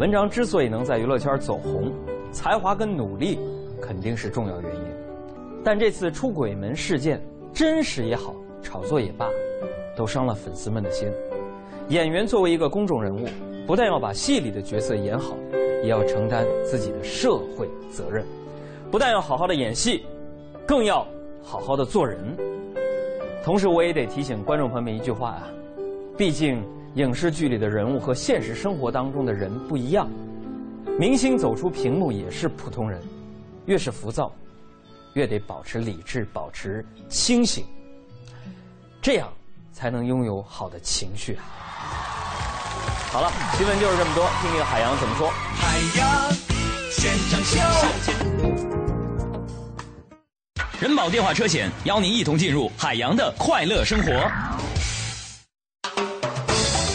[0.00, 1.92] 文章之所以能在娱乐圈走红，
[2.32, 3.38] 才华跟努力
[3.82, 4.80] 肯定是重要原因，
[5.62, 7.20] 但这次出轨门事件。
[7.52, 9.28] 真实也好，炒作也罢，
[9.94, 11.06] 都伤了粉丝们的心。
[11.88, 13.26] 演员作为一个公众人物，
[13.66, 15.36] 不但要把戏里的角色演好，
[15.82, 18.24] 也要承担自己的社会责任。
[18.90, 20.06] 不但要好好的演戏，
[20.66, 21.06] 更要
[21.42, 22.18] 好好的做人。
[23.44, 25.50] 同时，我也得提醒观众朋友们一句话啊：
[26.16, 30.08] 毕竟影视剧里的人物和现实生活当中的人不一样。
[30.98, 33.00] 明星走出屏幕也是普通人，
[33.66, 34.32] 越是浮躁。
[35.14, 37.64] 越得保持理智，保持清醒，
[39.02, 39.28] 这样
[39.72, 41.42] 才能拥有好的情绪啊！
[43.10, 45.28] 好了，新闻就是这么多，听听海洋怎么说。
[45.28, 46.30] 海洋
[46.92, 47.58] 现场秀，
[50.80, 54.12] 人保电话车险邀您一同进入海洋的快乐生活。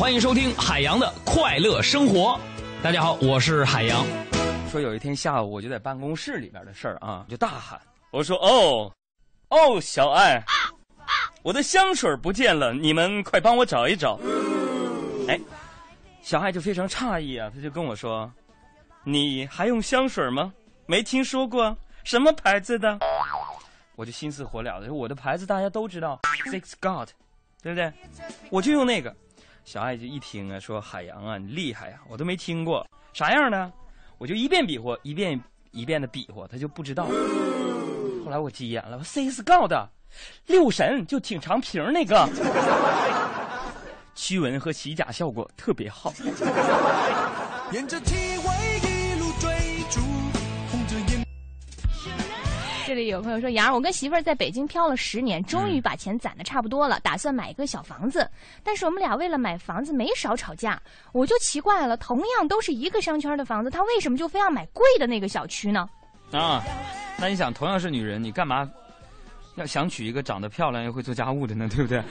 [0.00, 2.40] 欢迎收听海洋的快乐生活。
[2.82, 4.02] 大家好，我是海洋。
[4.70, 7.78] 说有一天下午，我就在办公室里边的事儿啊，就大喊，
[8.10, 8.90] 我说：“哦，
[9.50, 10.42] 哦，小爱，
[11.42, 14.18] 我的香水不见了，你们快帮我找一找。”
[15.28, 15.38] 哎，
[16.22, 18.32] 小爱就非常诧异啊，他就跟我说
[19.04, 20.50] ：“你还用香水吗？
[20.86, 22.98] 没听说过，什么牌子的？”
[23.96, 26.18] 我就心思火燎的：“我的牌子大家都知道
[26.50, 27.10] ，Six God，
[27.62, 27.92] 对不对？
[28.48, 29.14] 我就用那个。”
[29.64, 33.70] 小爱就一听啊，说：“海洋啊，你厉害呀，我都没听过，啥样的？”
[34.18, 37.06] 我就一遍比划，一遍一遍的比划，他就不知道。
[38.24, 39.72] 后来我急眼了，我 Six God，
[40.46, 42.28] 六神就挺长瓶那个，
[44.14, 46.12] 驱蚊和洗甲效果特别好。
[47.72, 48.00] 沿着
[52.90, 58.28] 这里有朋友说：“杨儿，我跟媳妇儿在北京漂了十年，终于把钱攒的差不多了，打算买一个小房子。
[58.64, 65.88] 但是我们俩为了买房子没少吵架，我就奇怪了，同样都是一个商圈的房子，他为什么就非要买贵的那个小区呢？”
[66.34, 66.60] 啊，
[67.16, 68.68] 那你想，同样是女人，你干嘛
[69.54, 71.68] 要想娶一个长得漂亮又会做家务的呢？
[71.68, 72.02] 对不对？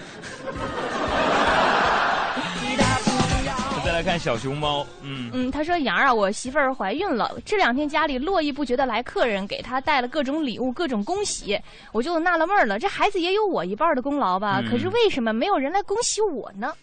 [3.99, 11.59] 来看小熊猫，嗯嗯，他说：“杨儿啊，我媳妇儿怀孕了，这两天家里络绎不绝的来客人，给她带了各种礼物，各种恭喜，
[11.91, 14.62] 我就纳了闷了，这孩子也有我一半的功劳吧？
[14.63, 16.73] 嗯可是为什么没有人来恭喜我呢？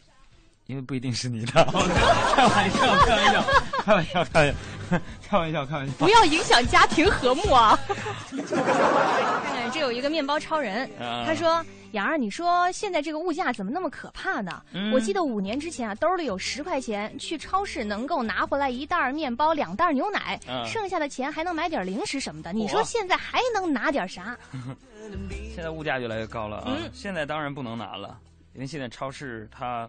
[0.67, 1.53] 因为不一定是你的。
[2.37, 3.45] 开玩笑，开玩笑，
[3.83, 4.55] 开玩笑，开玩笑，
[5.29, 5.93] 开玩笑，开玩笑。
[5.99, 7.79] 不要影响家庭和睦啊！
[8.31, 14.63] 看看这有一个面包超人，啊他说：“杨儿，你说现在这个物价怎么那么可怕呢？
[14.73, 22.53] 嗯我记得五年之前啊，兜里有十块钱，去超市能够拿回来一袋儿面包、两袋儿牛奶，啊剩下的钱还能买点零食什么的。
[22.53, 24.37] 你说现在还能拿点啥？
[25.55, 26.65] 现在物价越来越高了啊！
[26.69, 28.19] 嗯现在当然不能拿了，
[28.55, 29.89] 因为现在超市它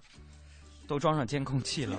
[0.88, 1.98] 都装上监控器了。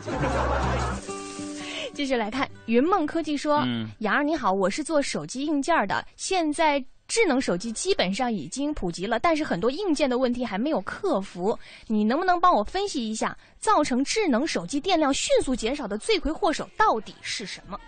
[1.95, 11.59] 继续来看，云梦科技说：“嗯杨儿你好，我是做手机硬件的，现在。”智能手机基本上已经普及了，但是很多硬件的问题还没有克服。
[11.87, 17.81] 你能不能帮我分析一下，造成智能手机电量迅速减少的罪魁祸首到底是什么？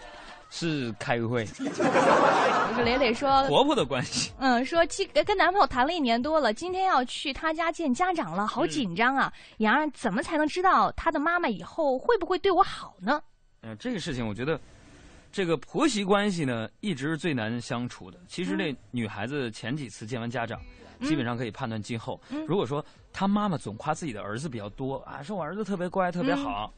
[0.48, 1.64] 是开个会，这
[2.78, 4.32] 个磊磊说，婆婆的关系。
[4.38, 9.30] 嗯，说今跟男朋友谈了一年多了，今天要去他家见家长了，好紧张啊！
[9.58, 13.20] 杨儿怎么才能知道他的妈妈以后会不会对我好呢？
[13.62, 14.58] 嗯、这个事情我觉得，
[15.32, 18.18] 这个婆媳关系呢，一直是最难相处的。
[18.26, 20.60] 其实这女孩子前几次见完家长，
[20.98, 22.20] 嗯基本上可以判断今后。
[22.30, 26.74] 嗯如果说她妈妈总夸自己的儿子比较多啊，说我儿子特别乖、特别嗯好，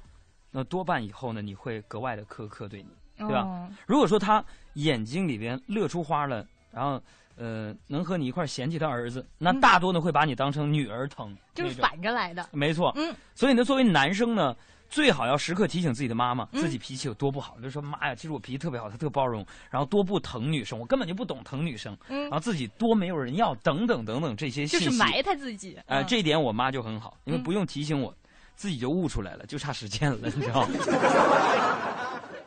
[0.50, 3.42] 那多半以后呢，你会格外的苛刻对你，对吧？
[3.42, 7.00] 哦如果说她眼睛里边乐出花了，然后
[7.36, 12.48] 呃能和你一块嫌弃他儿子，那大多呢会把你当成女儿疼，嗯就是反着来的。
[12.52, 14.56] 没错，嗯，所以呢，作为男生呢，
[14.92, 17.56] 最好要时刻提醒自己的妈妈，嗯自己脾气有多不好。
[17.62, 24.84] 就说妈呀，其实我脾气特别好，她特包容，然后多不疼女生，我根本就不懂疼女生，嗯然后自己多没有人要，等等等等这些信息。
[24.84, 25.78] 就是埋汰自己。
[25.86, 28.14] 哎，嗯这一点我妈就很好，因为嗯不用提醒我，
[28.54, 30.68] 自己就悟出来了，就差实践了，你知道吗？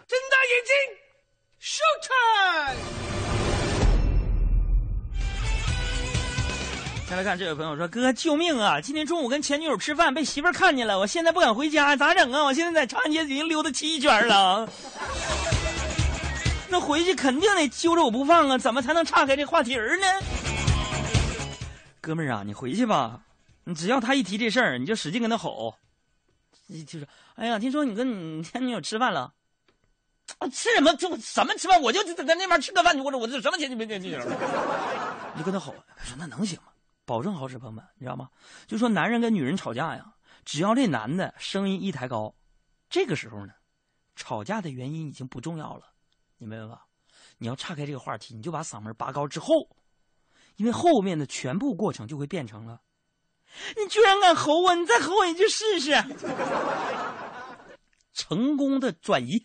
[0.07, 0.73] 睁大眼睛
[1.59, 3.14] ，show time！
[7.07, 8.81] 再来看这位朋友说：“哥，救命啊！
[8.81, 12.43] 今天中午跟前女友吃饭，被媳妇儿看见了，我现在不敢回家，咋整啊？
[12.43, 14.67] 我现在在长安街已经溜达七圈了，
[16.67, 18.57] 那回去肯定得揪着我不放啊！
[18.57, 20.07] 怎么才能岔开这话题儿呢？
[22.01, 23.21] 哥们儿啊，你回去吧，
[23.65, 25.75] 你只要他一提这事儿，你就使劲跟他吼，
[26.65, 29.31] 你就说：哎呀，听说你跟你前女友吃饭了。”
[30.39, 30.91] 啊，吃什么？
[30.95, 31.79] 就什么吃饭？
[31.79, 34.19] 我就在那边吃个饭，我说我这什么前女前女友？
[35.35, 36.71] 你就跟他吼，他说那能行吗？
[37.05, 38.29] 保证好使，朋友们，你知道吗？
[38.67, 40.13] 就说男人跟女人吵架呀，
[40.43, 42.35] 只要这男的声音一抬高，
[42.89, 43.53] 这个时候呢，
[44.15, 45.83] 吵架的原因已经不重要了，
[46.37, 46.85] 你明白吧？
[47.37, 49.69] 你要岔开这个话题，你就把嗓门拔高之后，
[50.55, 52.81] 因为后面的全部过程就会变成了，
[53.77, 55.93] 你居然敢吼我，你再吼我一句试试，
[58.13, 59.41] 成功的转移。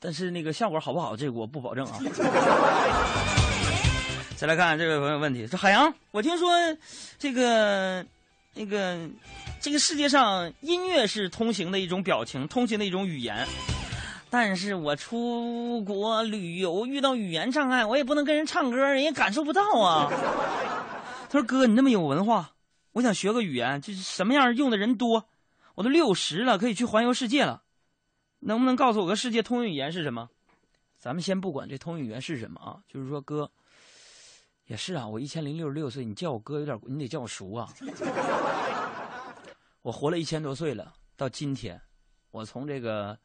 [0.00, 1.98] 但是那个效果好不好，这个我不保证啊。
[4.36, 6.50] 再来看这位朋友问题，说海洋，我听说
[7.18, 8.04] 这个
[8.54, 9.08] 那个
[9.60, 13.46] 这个世界上音乐是通行的一种表情，通行的一种语言。
[14.28, 20.10] 但是我出国旅游遇到语言障碍，我也不能跟人唱歌，人家感受不到啊。
[21.30, 22.50] 他说：“哥，你那么有文化，
[22.92, 25.26] 我想学个语言，就是什么样用的人多。
[25.76, 27.62] 我都六十了，可以去环游世界了，
[28.40, 30.28] 能不能告诉我个世界通用语言是什么？
[30.98, 33.48] 咱们先不管这通用语言是什么啊，就是说哥，
[34.66, 37.72] 也是啊，我一千零六十六岁，你叫我哥有点，你得叫我叔啊。
[39.82, 41.80] 我活了一千多岁了，到今天，
[42.30, 43.18] 我从这个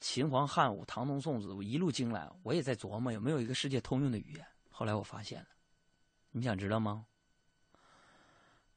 [0.00, 4.46] 秦皇汉武、唐宗宋子，我一路经来，我也在琢磨有没有一个世界通用的语言。
[4.68, 5.46] 后来我发现了，
[6.30, 7.06] 你想知道吗？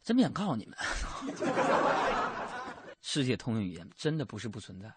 [0.01, 0.77] 真不想告诉你们，
[3.01, 4.93] 世界通用语言真的不是不存在，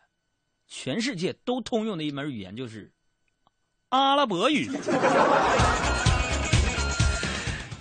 [0.67, 2.93] 全世界都通用的一门语言就是
[3.89, 4.71] 阿拉伯语。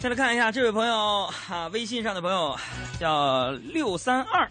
[0.06, 2.56] 再来看一下这位朋友啊，微信上的朋友
[3.00, 4.48] 叫六三二，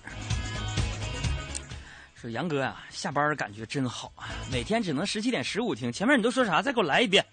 [2.12, 6.61] 说杨哥啊，下班感觉真好啊，每天只能十七点十五听，前面你都说啥？
[6.61, 7.25] 再给我来一遍。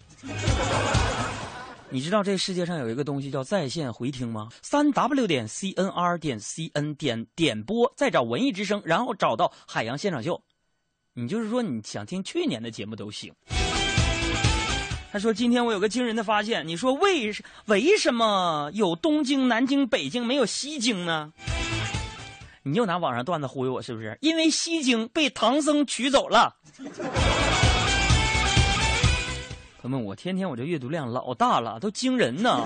[1.89, 4.49] 你知道这世界上有一个东西叫在线回听吗？
[4.61, 10.39] 三 w 点 cnr 点 cn 点点播，再找文艺之声，然后找到海洋现场秀。
[11.13, 13.33] 你就是说你想听去年的节目都行。
[15.11, 17.33] 他说：“今天我有个惊人的发现，你说为
[17.65, 21.33] 为什么有东京、南京、北京没有西京呢？
[22.63, 24.17] 你又拿网上段子忽悠我是不是？
[24.21, 26.55] 因为西京被唐僧取走了。”
[29.81, 32.65] 朋友们，我天天我这阅读量老大了，都惊人呢。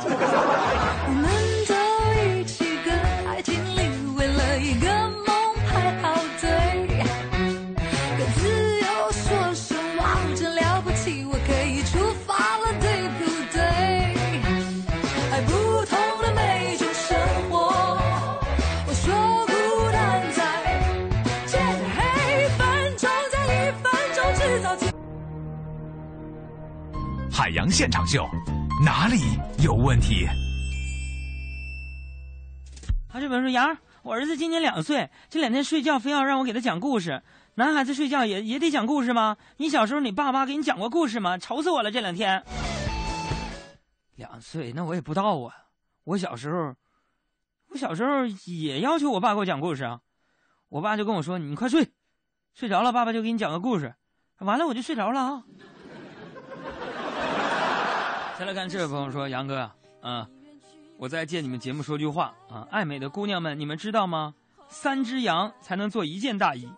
[27.55, 28.27] 洋现场秀，
[28.83, 30.27] 哪里有问题？
[33.07, 37.23] 他这边说：“杨，我儿子今年两岁，这两天睡觉非要让我给他讲故事。
[37.53, 39.37] 男孩子睡觉也也得讲故事吗？
[39.55, 41.37] 你小时候你爸妈给你讲过故事吗？
[41.37, 42.43] 愁死我了这两天。”
[44.15, 45.55] 两岁那我也不知道啊。
[46.03, 46.75] 我小时候，
[47.69, 50.01] 我小时候也要求我爸给我讲故事啊。
[50.67, 51.87] 我爸就跟我说：“你快睡，
[52.53, 53.95] 睡着了，爸爸就给你讲个故事。”
[54.39, 55.43] 完了我就睡着了啊。
[58.37, 59.71] 再来看这位朋友说：“杨哥
[60.01, 60.27] 啊，
[60.97, 64.35] 我再借你们节目说句话啊，爱美的姑娘们，你们知道吗？
[64.67, 66.69] 三只羊才能做一件大衣，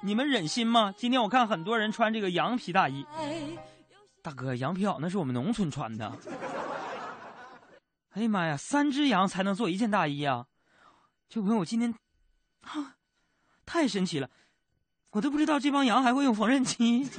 [0.00, 0.94] 你们忍心吗？
[0.96, 3.04] 今天我看很多人穿这个羊皮大衣，
[4.22, 6.12] 大哥，羊皮袄那是我们农村穿的。
[8.12, 10.46] 哎呀妈呀，三只羊才能做一件大衣啊！
[11.28, 11.92] 这位朋友，我今天
[12.62, 12.94] 啊，
[13.66, 14.30] 太神奇了，
[15.10, 17.10] 我都不知道这帮羊还会用缝纫机。”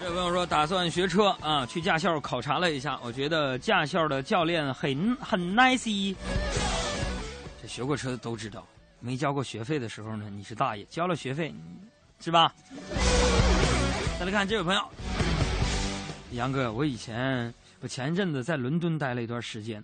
[0.00, 6.14] 这位朋友说打算学车啊，去驾校考察了一下，我觉得驾校的教练很很 nice。
[7.62, 8.66] 这学过车的都知道，
[9.00, 11.54] 没交过学费的时候呢，你是大爷；交了学费，
[12.20, 12.52] 是吧？
[14.18, 14.82] 再来看这位朋友，
[16.32, 19.82] 杨哥，我以前我前一阵子在伦敦待了一段时间，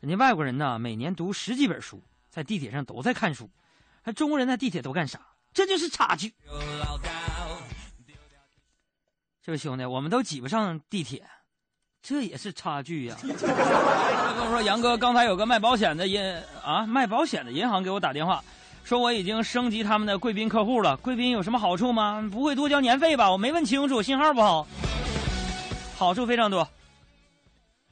[0.00, 3.48] 人家外国人呢每年读十几本书，在地铁上都在看书，
[4.02, 5.18] 还中国人在地铁都干啥？
[5.52, 6.32] 这就是差距。
[9.42, 11.22] 这位兄弟，我们都挤不上地铁，
[12.02, 16.22] 这也是差距呀、 跟我说，杨哥，刚才有个卖保险的银
[16.62, 18.44] 啊，卖保险的银行给我打电话，
[18.84, 20.94] 说我已经升级他们的贵宾客户了。
[20.98, 22.28] 贵宾有什么好处吗？
[22.30, 23.30] 不会多交年费吧？
[23.32, 24.66] 我没问清楚，信号不好。
[25.96, 26.68] 好处非常多。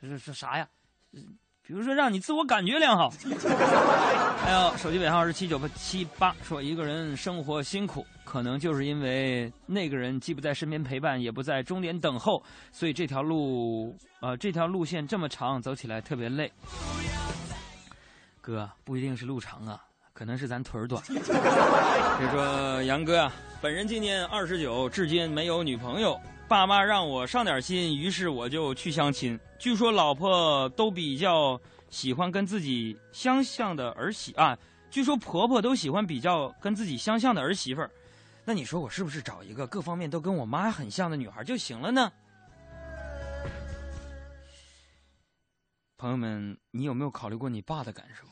[0.00, 0.68] 这是啥呀？
[1.68, 3.12] 比如说让你自我感觉良好。
[4.42, 16.50] 还有手机尾号是七九八七八，说一个人生活辛苦，可能就是因为那个人既不在身边陪伴，也不在终点等候，所以这条路，呃，这条路线这么长，走起来特别累。
[18.40, 19.79] 哥，不一定是路长啊，
[20.14, 21.02] 可能是咱腿儿短。
[21.06, 21.12] 比
[22.25, 26.19] 如说杨哥啊，本人今年二十九，至今没有女朋友。
[26.49, 29.38] 爸妈让我上点心，于是我就去相亲。
[29.59, 34.57] 据说老婆都比较喜欢跟自己相像的儿媳啊，
[34.90, 37.90] 据说婆婆都喜欢比较跟自己相像的儿媳妇儿。
[38.46, 42.11] 那你说我是不是找一个各方面都跟我妈很像的女孩就行了呢？
[45.99, 48.25] 朋友们，你有没有考虑过你爸的感受？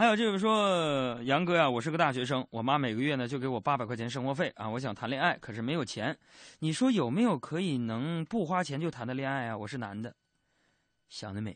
[0.00, 6.18] 还有就是说，杨哥呀、我是个大学生，我妈每个月呢就给我八百块钱生活费啊，我想谈恋爱，可是没有钱。
[6.60, 9.58] 你说有没有可以能不花钱就谈的恋爱啊？
[9.58, 10.16] 我是男的，
[11.10, 11.54] 想得美！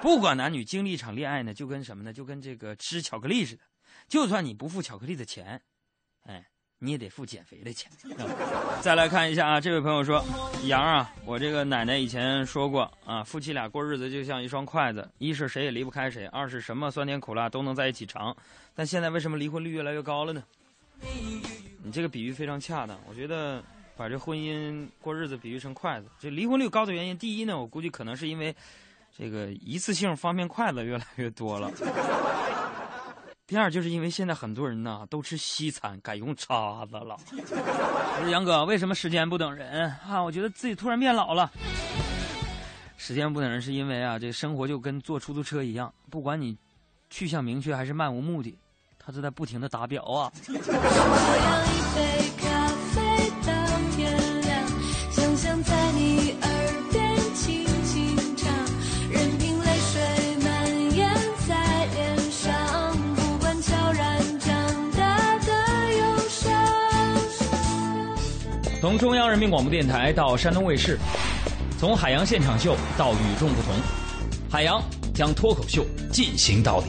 [0.00, 2.12] 不管男女，经历一场恋爱呢，就跟什么呢？
[2.12, 3.64] 就跟这个吃巧克力似的，
[4.06, 5.60] 就算你不付巧克力的钱，
[6.22, 6.51] 哎，
[6.84, 7.88] 你也得付减肥的钱。
[8.82, 10.20] 再来看一下啊，这位朋友说
[10.66, 18.36] ：“杨啊，我这个奶奶以前说过啊，夫妻俩过日子就像一双筷子，一是谁也离不开谁，二是什么酸甜苦辣都能在一起尝。
[18.74, 20.42] 但现在为什么离婚率越来越高了呢？
[21.84, 23.62] 你这个比喻非常恰当，我觉得。”
[23.94, 28.52] 把这婚姻过日子比喻成筷子，这离婚率高的原因，第一呢，我估计可能是因为
[29.16, 31.70] 这个一次性方便筷子越来越多了；
[33.46, 37.18] 第二，就是因为现在很多人呢都吃西餐，改用叉子了。
[37.32, 40.22] 我说杨哥，为什么时间不等人啊？
[40.22, 41.50] 我觉得自己突然变老了。
[42.96, 46.56] 时间不等人是因为啊，这生活就跟坐出租车一样，不管你
[47.10, 48.56] 去向明确还是漫无目的，
[48.98, 50.32] 他都在不停的打表啊。
[68.82, 70.98] 从中央人民广播电台到山东卫视，
[71.78, 73.72] 从海洋现场秀到与众不同，
[74.50, 74.82] 海洋
[75.14, 76.88] 将脱口秀进行到底。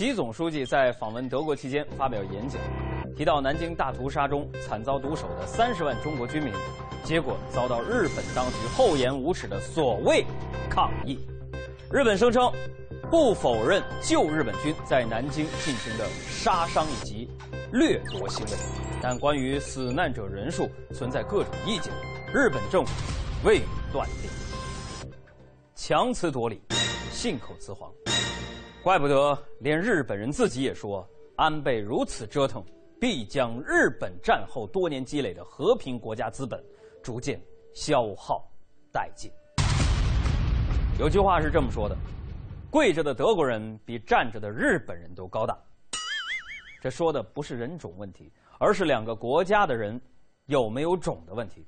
[0.00, 2.58] 习总书记在访问德国期间发表演讲，
[3.14, 6.50] 提到南京大屠杀中惨遭毒手的三十万中国军民，
[7.04, 10.24] 结果遭到日本当局厚颜无耻的所谓
[10.70, 11.18] 抗议。
[11.92, 12.50] 日本声称
[13.10, 17.28] 不否认旧日本军在南京进行的杀伤以及
[17.70, 18.52] 掠夺行为，
[19.02, 21.92] 但关于死难者人数存在各种意见，
[22.32, 22.92] 日本政府
[23.44, 23.60] 未
[23.92, 24.30] 断定。
[25.74, 26.62] 强词夺理，
[27.12, 27.92] 信口雌黄。
[28.82, 31.06] 怪不得连日本人自己也说，
[31.36, 32.64] 安倍如此折腾，
[32.98, 36.64] 必将日本战后多年积累的和平国家资本
[37.02, 37.38] 逐渐
[37.74, 38.42] 消耗
[38.90, 39.30] 殆尽。
[40.98, 41.96] 有句话是这么说的：
[42.70, 45.54] 跪着的德国人比站着的日本人都高大。
[46.80, 50.00] 这说的不是人种问题，而是两个国家的人
[50.46, 51.66] 有没有种的问题。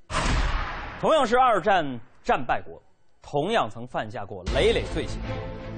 [0.99, 1.85] 同样是二战
[2.23, 2.81] 战败国，
[3.23, 5.17] 同样曾犯下过累累罪行。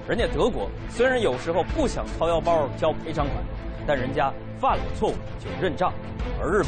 [0.10, 3.38] 人家德国虽然有时候不想掏腰包交赔偿款，
[3.88, 5.94] 但人家犯了错误就认账，
[6.42, 6.68] 而日本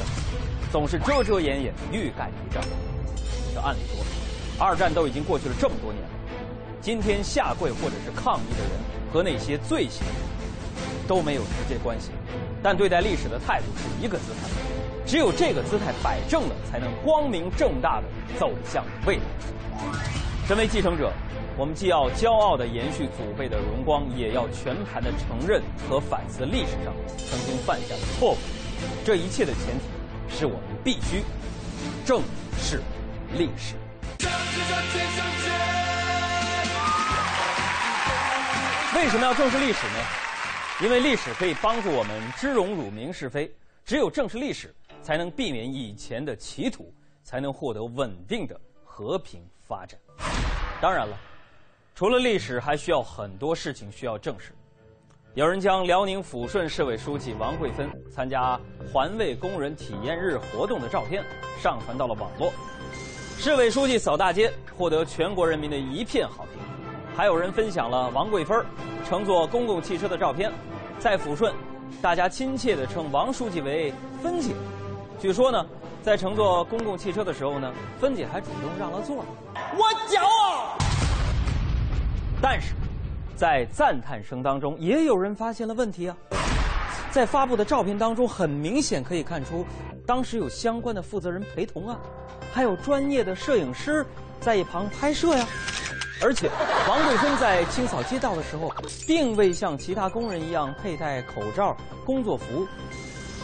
[0.72, 2.64] 总是遮遮掩掩、欲盖弥彰。
[3.54, 4.06] 这按理说，
[4.64, 6.10] 二战都已经过去了这么多年了，
[6.80, 8.72] 今天下跪或者是抗议的人
[9.12, 10.06] 和那些罪行
[11.08, 12.12] 都没有直接关系，
[12.64, 14.48] 但对待历史的态度是一个姿态，
[15.06, 18.08] 只有这个姿态摆正了，才能光明正大的
[18.40, 19.24] 走向未来。
[20.48, 21.12] 身为继承者。
[21.58, 28.38] 我们既要骄傲地延续祖辈的荣光，也要全盘地承认和反思历史上曾经犯下的错误。
[29.04, 29.84] 这一切的前提
[30.34, 31.22] 是我们必须
[32.06, 32.22] 正
[32.58, 32.82] 视
[33.36, 33.76] 历史。
[38.96, 40.00] 为什么要正视历史呢？
[40.82, 43.52] 因为历史可以帮助我们知荣辱明是非。
[43.84, 50.00] 只有正视历史，才能避免以前的歧途，才能获得稳定的和平发展。
[50.82, 51.18] 当然了。
[51.96, 54.54] 除了历史，还需要很多事情需要证实。
[55.34, 58.60] 有人将辽宁抚顺市委书记王桂芬参加
[58.92, 61.24] 环卫工人体验日活动的照片
[61.62, 62.52] 上传到了网络。
[63.38, 66.62] 市委书记扫大街，获得全国人民的一片好评。
[67.16, 68.66] 还有人分享了王桂芬
[69.08, 70.52] 乘坐公共汽车的照片，
[71.00, 71.54] 在抚顺，
[72.02, 74.54] 大家亲切地称王书记为“芬姐”。
[75.20, 75.66] 据说呢，
[76.08, 79.26] 在乘坐公共汽车的时候呢，芬姐还主动让了座。
[79.76, 80.78] 我骄傲。
[82.42, 82.74] 但是，
[83.36, 86.16] 在赞叹声当中，也有人发现了问题啊！
[87.12, 89.66] 在发布的照片当中，很明显可以看出，
[90.06, 92.00] 当时有相关的负责人陪同啊，
[92.54, 94.06] 还有专业的摄影师
[94.40, 95.46] 在一旁拍摄呀。
[96.24, 96.50] 而且，
[96.88, 98.74] 王桂芬在清扫街道的时候，
[99.06, 102.66] 并未像其他工人一样佩戴口罩、工作服，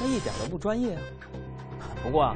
[0.02, 1.02] 那一点都不专业啊。
[2.04, 2.36] 不过啊，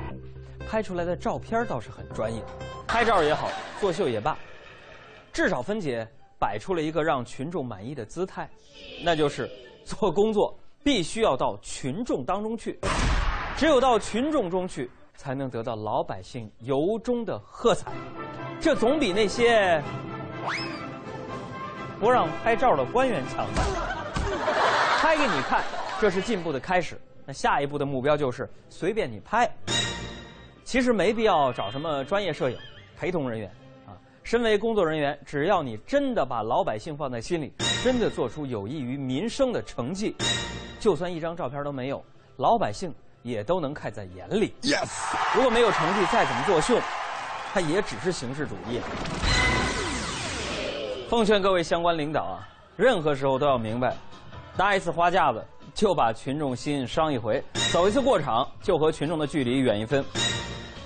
[0.67, 2.41] 拍出来的照片倒是很专业，
[2.87, 3.49] 拍照也好，
[3.79, 4.37] 作秀也罢，
[5.31, 6.07] 至少芬姐。
[6.39, 8.47] 摆出了一个让群众满意的姿态，
[9.03, 9.49] 那就是
[9.83, 12.79] 做工作必须要到群众当中去，
[13.57, 17.91] 只有到群众中去，才能得到老百姓由衷的喝彩。
[18.61, 19.81] 这总比那些
[21.99, 23.63] 不让拍照的官员强吧？
[24.99, 25.63] 拍给你看，
[25.99, 27.01] 这是进步的开始。
[27.27, 29.47] 那下一步的目标就是随便你拍。
[30.63, 32.57] 其实没必要找什么专业摄影、
[32.97, 33.51] 陪同人员
[33.85, 33.91] 啊。
[34.23, 37.51] 身为工作人员，只要你真的把老百姓放在心里，
[37.83, 40.15] 真的做出有益于民生的成绩，
[40.79, 42.01] 就算一张照片都没有，
[42.37, 44.53] 老百姓也都能看在眼里。
[44.61, 44.87] Yes。
[45.35, 46.79] 如果没有成绩，再怎么作秀，
[47.53, 48.79] 它也只是形式主义。
[51.09, 52.47] 奉劝各位相关领导啊，
[52.77, 53.93] 任何时候都要明白，
[54.55, 55.45] 搭一次花架子
[55.77, 60.03] 就把群众心伤一回，走一次过场就和群众的距离远一分。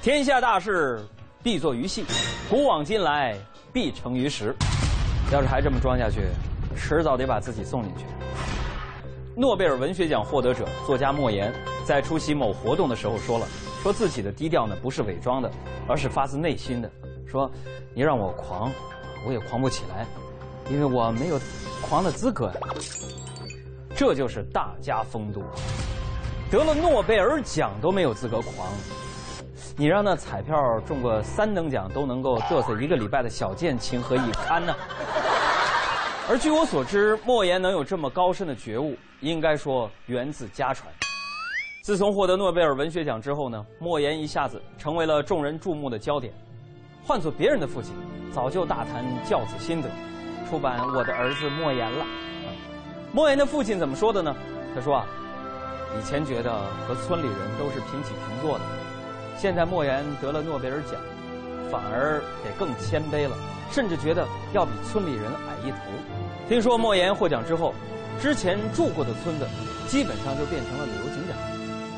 [0.01, 1.01] 天下大事
[1.41, 2.03] 必作于细，
[2.49, 3.33] 古往今来
[3.71, 4.53] 必成于实。
[5.31, 6.23] 要是还这么装下去，
[6.75, 8.03] 迟早得把自己送进去。
[9.33, 11.53] 诺贝尔文学奖获得者作家莫言
[11.85, 13.47] 在出席某活动的时候说了，
[13.81, 15.49] 说自己的低调呢不是伪装的，
[15.87, 16.91] 而是发自内心的。
[17.25, 17.49] 说，
[17.93, 18.69] 你让我狂，
[19.25, 20.05] 我也狂不起来，
[20.69, 21.39] 因为我没有
[21.81, 22.55] 狂的资格呀。
[23.95, 25.43] 这就是大家风度，
[26.49, 28.67] 得了诺贝尔奖都没有资格狂。
[29.77, 34.75] 你让那彩票中个三等奖都能够嘚瑟一个礼拜的小贱，情何以堪呢？
[36.29, 40.91] 而据我所知，莫言能有这么高深的觉悟，应该说源自家传。
[41.83, 46.33] 自从获得诺贝尔文学奖之后呢，莫言一下子成为了众人注目的焦点。
[47.03, 47.93] 换做别人的父亲，
[48.33, 49.89] 早就大谈教子心得，
[50.49, 52.05] 出版《我的儿子莫言》了。
[53.13, 54.33] 莫言的父亲怎么说的呢？
[54.73, 55.05] 他说啊，
[55.99, 56.51] 以前觉得
[56.87, 58.63] 和村里人都是平起平坐的。
[59.37, 60.99] 现在莫言得了诺贝尔奖，
[61.69, 63.35] 反而得更谦卑了，
[63.69, 65.77] 甚至觉得要比村里人矮一头。
[66.47, 67.73] 听说莫言获奖之后，
[68.21, 69.45] 之前住过的村子
[69.87, 71.37] 基本上就变成了旅游景点，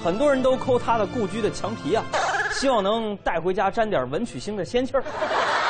[0.03, 2.03] 很多人都抠他的故居的墙皮啊，
[2.53, 5.03] 希望能带回家沾点文曲星的仙气儿。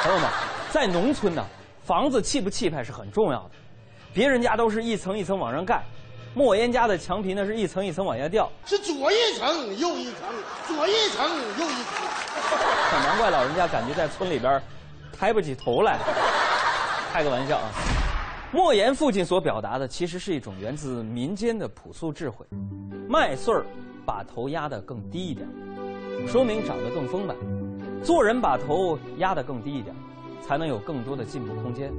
[0.03, 0.29] 朋友们，
[0.71, 1.45] 在农村呢，
[1.83, 3.51] 房子气不气派是很重要的，
[4.13, 5.83] 别人家都是一层一层往上盖。
[6.35, 10.27] 莫言家的墙皮呢是一层一层往下掉，是左一层右一层，
[10.67, 13.03] 左一层右一层。
[13.03, 14.61] 难怪老人家感觉在村里边
[15.11, 15.99] 抬不起头来。
[17.13, 17.69] 开个玩笑啊！
[18.51, 22.43] 莫言父亲所表达的其实是一种源自民间的朴素智慧：
[23.07, 23.63] 麦穗儿
[24.03, 25.47] 把头压得更低一点，
[26.27, 27.35] 说明长得更丰满；
[28.03, 29.95] 做人把头压得更低一点，
[30.41, 31.93] 才能有更多的进步空间。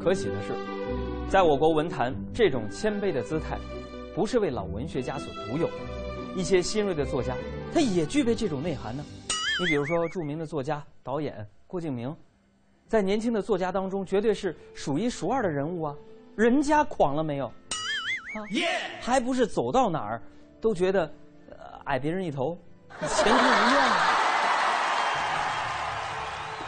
[0.00, 0.54] 可喜的是。
[1.30, 3.58] 在我国文坛，这种谦卑的姿态，
[4.14, 5.68] 不是为老文学家所独有。
[6.34, 7.34] 一些新锐的作家，
[7.72, 9.04] 他也具备这种内涵呢。
[9.60, 12.16] 你比如说，著名的作家、导演郭敬明，
[12.86, 15.94] 在年轻的作家当中，绝对是数一数二的人物啊。
[16.34, 17.52] 人家狂了没有？
[18.52, 18.66] 耶！
[19.02, 20.22] 还不是走到哪儿
[20.62, 21.12] 都觉得
[21.84, 22.56] 矮别人一头，
[23.00, 23.96] 前途无量啊。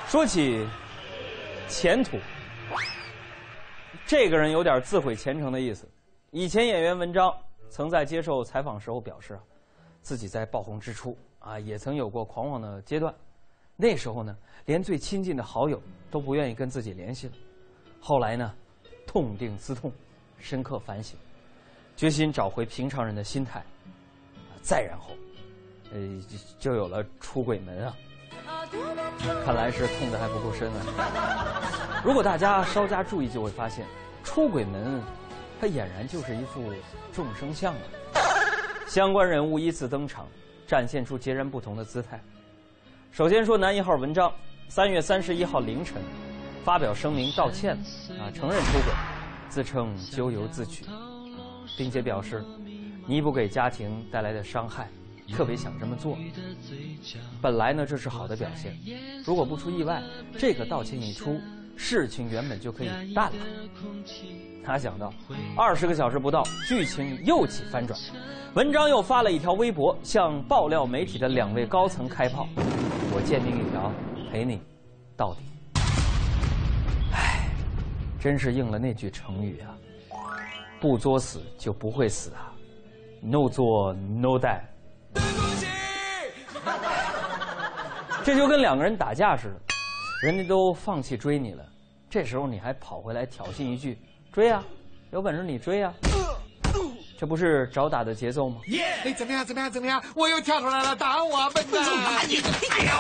[0.06, 0.66] 说起
[1.66, 2.18] 前途。
[4.11, 5.88] 这个人有点自毁前程的意思。
[6.32, 7.32] 以前演员文章
[7.68, 9.38] 曾在接受采访时候表示，
[10.02, 13.14] 自己在爆红之初啊，也曾有过狂妄的阶段。
[13.76, 14.36] 那时候呢，
[14.66, 15.80] 连最亲近的好友
[16.11, 17.34] 都不愿意跟自己联系了。
[18.00, 18.52] 后来呢，
[19.06, 19.92] 痛定思痛，
[20.40, 21.16] 深刻反省，
[21.94, 23.64] 决心找回平常人的心态。
[24.61, 25.14] 再然后，
[25.92, 26.20] 呃，
[26.58, 27.96] 就有了出轨门啊。
[29.45, 32.01] 看来是痛的还不够深啊！
[32.05, 33.85] 如果大家稍加注意，就会发现，
[34.24, 35.03] 出轨门，
[35.61, 36.72] 它俨然就是一副
[37.12, 37.81] 众生相啊！
[38.87, 40.26] 相关人物依次登场，
[40.66, 42.20] 展现出截然不同的姿态。
[43.12, 44.33] 首先说男一号文章，
[44.68, 46.01] 三月三十一号凌晨，
[46.64, 47.76] 发表声明道歉
[48.18, 48.93] 啊，承认出轨，
[49.49, 50.85] 自称咎由自取，
[51.76, 52.45] 并且表示
[53.07, 54.89] 弥补给家庭带来的伤害。
[55.33, 56.18] 特别想这么做。
[57.41, 58.76] 本来呢，这是好的表现。
[59.24, 60.03] 如果不出意外，
[60.39, 61.41] 这个道歉一出，
[61.76, 63.39] 事情原本就可以淡了。
[64.62, 65.12] 哪想到，
[65.57, 67.99] 二十个小时不到，剧情又起翻转。
[68.55, 72.47] 文章又发了一条微博，向爆料媒体的两位高层开炮
[73.12, 73.91] ：“我鉴定一条，
[74.31, 74.61] 陪你
[75.16, 75.41] 到底。”
[77.12, 77.49] 唉，
[78.20, 79.74] 真是应了那句成语啊
[80.81, 82.53] ，“不作死就不会死啊
[83.20, 84.61] ，no 作 no die。”
[88.24, 89.54] 这就跟两个人打架似的，
[90.22, 91.64] 人家都放弃追你了，
[92.08, 93.98] 这时候你还跑回来挑衅一句
[94.32, 94.62] ：“追啊，
[95.11, 95.92] 有本事你追啊！”
[97.18, 98.61] 这不是找打的节奏吗？
[98.68, 99.12] 耶！
[99.16, 99.44] 怎么样？
[99.44, 99.70] 怎么样？
[99.70, 100.02] 怎么样？
[100.14, 101.84] 我又跳出来了，打我笨蛋！
[102.70, 102.90] 哎呦！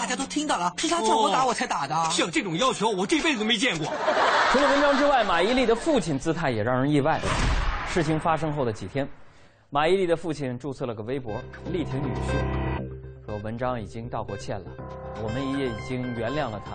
[0.00, 1.94] 大家都听到了，是他叫我打，我才打的。
[2.10, 3.86] 像这种要求，我这辈子都没见过。
[4.50, 7.20] 除了文章之外，马伊琍的父亲姿态也让人意外。
[7.86, 9.06] 事情发生后的几天，
[9.68, 11.34] 马伊琍的父亲注册了个微博，
[11.70, 14.66] 力挺女婿，说文章已经道过歉了，
[15.22, 16.72] 我们也已经原谅了他。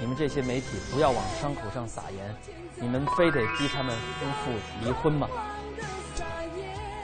[0.00, 2.34] 你们这些媒体不要往伤口上撒盐，
[2.76, 4.50] 你们非得逼他们夫妇
[4.82, 5.28] 离婚吗？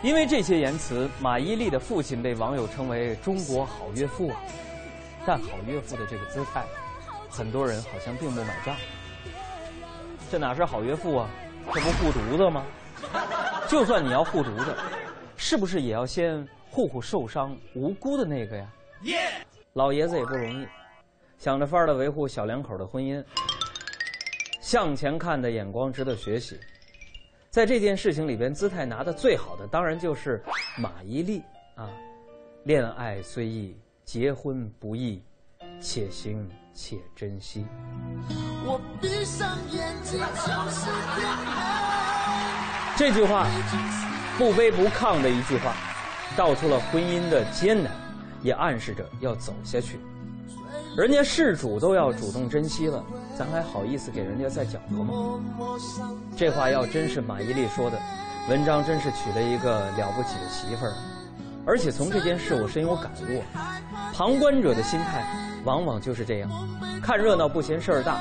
[0.02, 4.40] 因为这些言辞，马伊琍的父亲被网友称为“中国好岳父”啊。
[5.26, 6.64] 但好岳父的这个姿态，
[7.28, 8.76] 很多人好像并不买账。
[10.30, 11.30] 这哪是好岳父啊？
[11.74, 12.64] 这不护犊子吗？
[13.68, 14.74] 就算你要护犊子，
[15.36, 18.68] 是不是也要先护护受伤无辜的那个呀？
[19.74, 20.66] 老爷子也不容易，
[21.38, 23.24] 想着法儿的维护小两口的婚姻，
[24.60, 26.58] 向前看的眼光值得学习。
[27.50, 30.42] 在这件事情里边，姿态拿的最好的当然就是
[30.78, 31.42] 马伊琍
[31.74, 31.90] 啊。
[32.64, 33.76] 恋爱虽易，
[34.12, 35.22] 结婚不易，
[35.80, 36.44] 且行
[36.74, 37.64] 且珍惜。
[38.66, 41.30] 我闭上眼睛就是天。
[42.96, 43.46] 这句话
[44.36, 45.76] 不卑不亢的一句话，
[46.36, 47.92] 道出了婚姻的艰难，
[48.42, 50.00] 也暗示着要走下去。
[50.96, 53.04] 人家事主都要主动珍惜了，
[53.38, 55.40] 咱还好意思给人家再搅和吗？
[56.36, 57.96] 这话要真是马伊琍说的，
[58.48, 60.92] 文章真是娶了一个了不起的媳妇儿。
[61.66, 63.42] 而且从这件事我深有感悟，
[64.12, 65.24] 旁观者的心态
[65.64, 66.50] 往往就是这样，
[67.02, 68.18] 看热闹不嫌事儿大，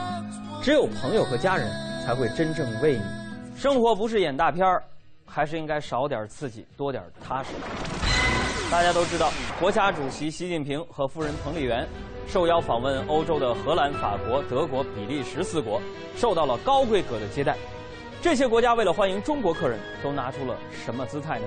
[0.61, 1.69] 只有朋友和家人
[2.05, 3.03] 才会真正为你。
[3.57, 4.81] 生活不是演大片儿，
[5.25, 7.49] 还是应该少点刺激，多点踏实。
[8.71, 11.85] 大家都知道，国家主席习近平和夫人彭丽媛
[12.27, 15.81] 受邀访问欧洲的荷兰、法国、德国、比利时四国，
[16.15, 17.57] 受到了高规格的接待。
[18.21, 21.45] 这些国家为了欢迎中国客人，都拿出了什么姿态呢？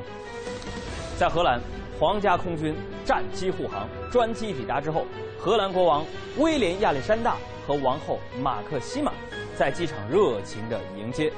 [1.19, 1.61] 在荷兰，
[2.03, 2.75] 皇家空军
[3.05, 5.07] 战机护航，专机抵达之后，
[5.39, 6.05] 荷兰国王
[6.37, 9.13] 威廉亚历山大和王后马克西玛
[9.57, 11.33] 在机场热情地迎接。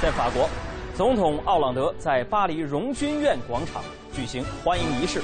[0.00, 0.48] 在法国，
[0.96, 5.20] 总统奥朗德在巴黎荣军院广场举行欢迎仪式，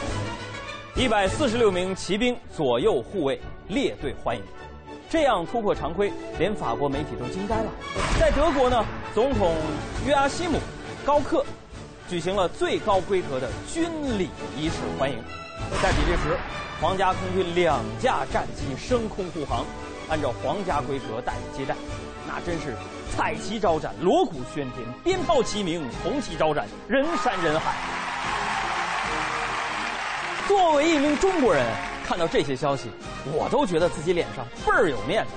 [0.94, 4.42] 一百四十六名骑兵左右护卫列队欢迎，
[5.08, 7.70] 这样突破常规，连法国媒体都惊呆了。
[8.20, 8.84] 在德国呢，
[9.14, 9.54] 总统
[10.06, 10.58] 约阿希姆
[11.02, 11.42] 高克
[12.12, 13.88] 举行了最高规格的军
[14.18, 15.16] 礼仪式欢迎。
[15.82, 16.36] 在比利时，
[16.78, 19.64] 皇家空军两架战机升空护航，
[20.10, 21.74] 按照皇家规格待接待，
[22.28, 22.76] 那真是
[23.16, 27.72] 彩旗招展，锣鼓喧天，鞭炮齐鸣，红旗招展，人山人海。
[30.46, 31.64] 作为一名中国人，
[32.06, 32.90] 看到这些消息，
[33.32, 35.30] 我都觉得自己脸上倍儿有面子。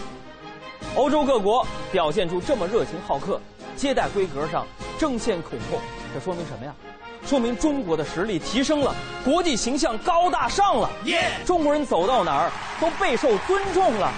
[0.95, 3.39] 欧洲各国表现出这么热情好客，
[3.75, 4.65] 接待规格上
[4.97, 5.79] 争先恐后，
[6.13, 6.73] 这说明什么呀？
[7.25, 10.89] 说明中国的实力提升了，国际形象高大上了。
[11.03, 11.31] 耶！
[11.45, 14.09] 中国人走到哪儿都备受尊重了。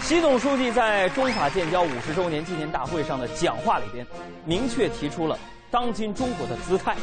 [0.00, 4.06] 习总书记在中法建交五十周年纪念大会上的讲话里边，
[4.44, 5.36] 明确提出了
[5.72, 6.94] 当今中国的姿态。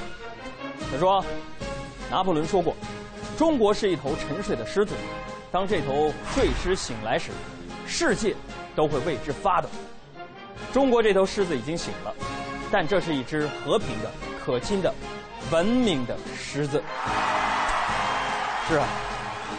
[0.89, 1.25] 他说
[2.09, 2.73] ：“拿破仑说过，
[3.37, 4.93] 中国是一头沉睡的狮子，
[5.51, 7.31] 当这头睡狮醒来时，
[7.85, 8.35] 世界
[8.75, 9.69] 都会为之发抖。
[10.71, 12.13] 中国这头狮子已经醒了，
[12.71, 14.09] 但这是一只和平的、
[14.43, 14.93] 可亲的、
[15.51, 16.81] 文明的狮子。
[18.67, 18.87] 是啊，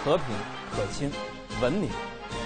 [0.05, 0.27] 和平、
[0.75, 1.11] 可亲、
[1.61, 1.91] 文明，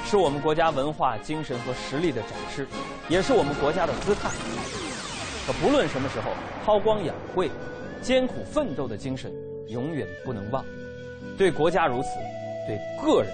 [0.04, 2.66] 是我们国家文化精神和实力的展示，
[3.08, 4.28] 也是我们国家的姿态。
[5.46, 6.32] 可不论什么时候，
[6.66, 7.50] 韬光养晦、
[8.02, 9.32] 艰苦奋斗的精神
[9.68, 10.62] 永远不能忘。
[11.38, 12.08] 对国家如此，
[12.66, 13.32] 对个人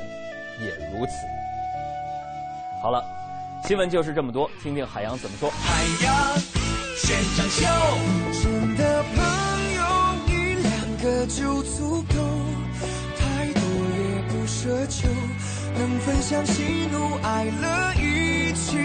[0.60, 1.12] 也如此。
[2.84, 3.02] 好了，
[3.66, 5.48] 新闻就是这么多，听听海洋怎么说。
[5.52, 6.14] 海洋
[6.98, 7.64] 现场秀，
[8.42, 9.24] 真的朋
[9.72, 9.82] 友
[10.28, 12.14] 一两个就足够，
[13.18, 13.62] 太多
[13.96, 15.08] 也不奢求，
[15.78, 18.76] 能分享喜怒哀乐一起。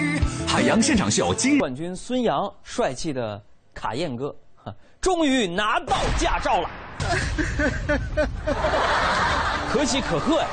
[0.48, 3.44] 海洋现场秀今冠军孙杨帅气的
[3.74, 4.34] 卡宴哥，
[5.02, 6.70] 终于拿到驾照了，
[9.74, 10.48] 可喜可贺呀！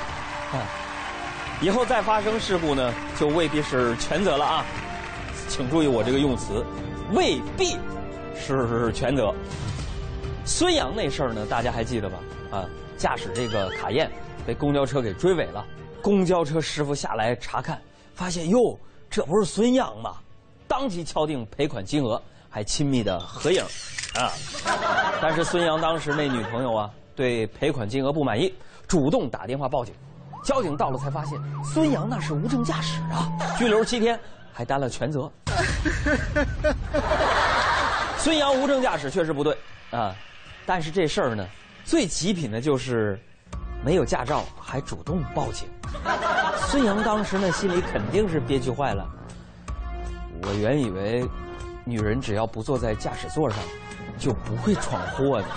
[0.52, 0.66] 啊，
[1.62, 4.64] 以后再发生事故呢，就未必是全责了啊，
[5.48, 6.62] 请注意我这个用词，
[7.12, 7.78] 未必
[8.34, 9.32] 是全责。
[10.44, 12.18] 孙杨那事儿呢，大家还记得吧？
[12.50, 12.64] 啊，
[12.98, 14.10] 驾驶这个卡宴
[14.46, 15.64] 被公交车给追尾了，
[16.02, 17.80] 公交车师傅下来查看，
[18.14, 18.78] 发现哟，
[19.08, 20.16] 这不是孙杨吗？
[20.68, 23.62] 当即敲定赔款金额，还亲密的合影，
[24.14, 24.30] 啊！
[25.22, 28.52] 但是孙杨当时那女朋友啊，对赔款金额不满意，
[28.86, 29.94] 主动打电话报警。
[30.46, 33.28] 交警到了才发现，孙杨那是无证驾驶啊，
[33.58, 34.16] 拘留七天，
[34.52, 35.28] 还担了全责。
[38.16, 39.58] 孙杨无证驾驶确实不对
[39.90, 40.14] 啊，
[40.64, 41.44] 但是这事儿呢，
[41.84, 43.20] 最极品的就是
[43.84, 45.68] 没有驾照还主动报警。
[46.70, 49.04] 孙杨当时呢心里肯定是憋屈坏了。
[50.44, 51.28] 我原以为，
[51.84, 53.58] 女人只要不坐在驾驶座上，
[54.16, 55.48] 就不会闯祸的。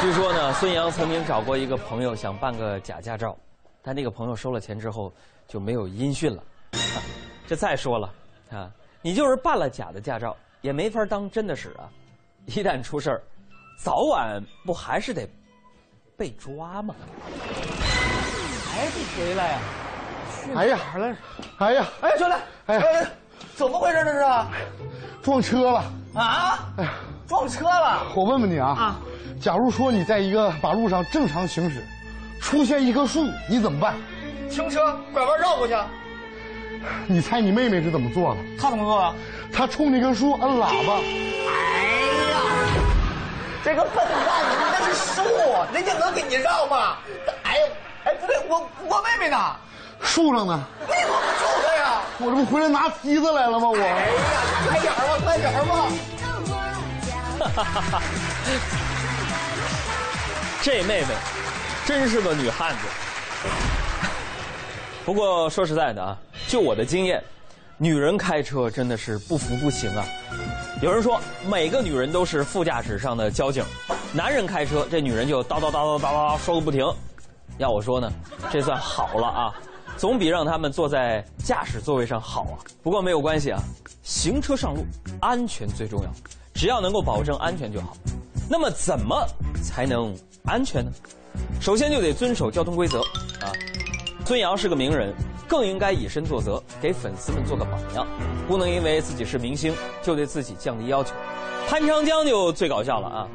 [0.00, 3.36] 据说呢，孙杨曾经找过一个朋友想办个假驾照，
[3.82, 5.12] 但那个朋友收了钱之后
[5.48, 6.42] 就没有音讯了。
[7.48, 8.14] 这再说了
[8.52, 8.70] 啊，
[9.02, 11.90] 你就是办了假的驾照，也没法当真的使啊！
[12.46, 13.22] 一旦出事儿，
[13.76, 15.28] 早晚不还是得
[16.16, 16.94] 被抓吗？
[18.70, 19.60] 还不回来呀？
[20.54, 21.16] 哎呀，来，
[21.58, 22.36] 哎呀，哎，兄弟，
[22.66, 23.10] 哎呀，
[23.56, 24.20] 怎么回事这是？
[25.22, 25.84] 撞车了！
[26.14, 26.72] 啊！
[26.76, 26.92] 哎呀，
[27.28, 28.06] 撞车了！
[28.14, 28.96] 我问问你啊，啊，
[29.38, 31.84] 假如说你在一个马路上正常行驶，
[32.40, 33.94] 出现一棵树，你怎么办？
[34.50, 35.76] 停车，拐弯绕过去。
[37.06, 38.40] 你猜你妹妹是怎么做的？
[38.58, 39.14] 她怎么做的？
[39.52, 40.94] 她冲那棵树摁喇叭。
[40.94, 41.02] 哎
[42.32, 42.40] 呀，
[43.62, 45.22] 这个笨蛋，你那是树，
[45.74, 46.96] 人家能给你绕吗？
[47.42, 47.62] 哎呀，
[48.04, 49.36] 哎，不对，我我妹妹呢？
[50.00, 50.58] 树上呢？
[50.80, 52.00] 你怎么住的呀？
[52.20, 53.68] 我这不回来拿梯子来了吗？
[53.68, 53.76] 我。
[53.76, 55.84] 哎呀，快点吧，快点吧！
[57.46, 58.02] 哈哈哈！
[60.62, 61.08] 这妹妹
[61.86, 62.80] 真是个女汉子。
[65.04, 66.18] 不过说实在的啊，
[66.48, 67.22] 就我的经验，
[67.76, 70.04] 女人开车真的是不服不行啊。
[70.82, 73.64] 有人说每个女人都是副驾驶上的交警，
[74.12, 76.84] 男人开车这女人就叨叨叨叨叨叨说个不停。
[77.56, 78.12] 要我说呢，
[78.52, 79.54] 这算好了啊，
[79.96, 82.54] 总比让他们坐在驾驶座位上好啊。
[82.82, 83.60] 不过没有关系啊，
[84.02, 84.84] 行车上路
[85.20, 86.10] 安全最重要，
[86.58, 87.96] 只要能够保证安全就好。
[88.50, 89.24] 那么怎么
[89.62, 90.12] 才能
[90.44, 90.90] 安全呢？
[91.60, 93.00] 首先就得遵守交通规则
[93.40, 93.52] 啊。
[94.26, 95.14] 孙杨是个名人，
[95.46, 98.04] 更应该以身作则，给粉丝们做个榜样，
[98.48, 101.14] 不能因为自己是明星就对自己降低要求。
[101.68, 103.28] 潘长江就最搞笑了啊！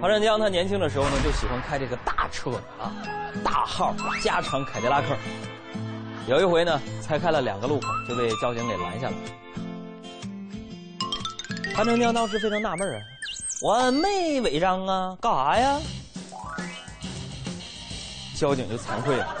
[0.00, 2.50] 潘长江他年轻的时候呢，就喜欢开这个大车
[2.80, 2.96] 啊，
[3.44, 5.08] 大号加长凯迪拉克。
[6.26, 9.16] 有一回呢，才开了两个路口就被交警给拦下了。
[11.74, 13.00] 潘长江当时非常纳闷啊，
[13.62, 15.80] 我没违章啊，干啥呀？
[18.36, 19.34] 交警就惭愧了。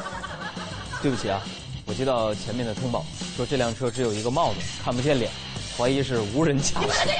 [1.02, 1.42] 对不起啊，
[1.86, 3.04] 我接到前面的通报，
[3.36, 5.30] 说这辆车只有一个帽子，看不见脸，
[5.76, 6.88] 怀疑是无人驾驶。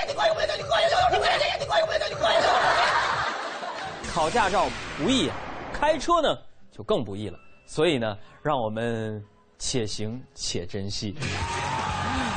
[4.12, 5.30] 考驾照不易，
[5.72, 6.36] 开车呢
[6.70, 7.38] 就更不易了。
[7.66, 9.22] 所以呢，让我们
[9.58, 11.14] 且行且珍惜。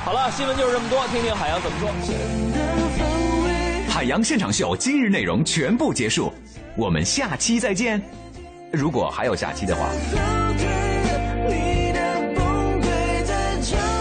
[0.03, 1.89] 好了，新闻就是这么多，听听海洋怎么说。
[3.89, 6.31] 海洋现场秀今日内容全部结束，
[6.75, 8.01] 我们下期再见。
[8.71, 9.87] 如果还有下期的话。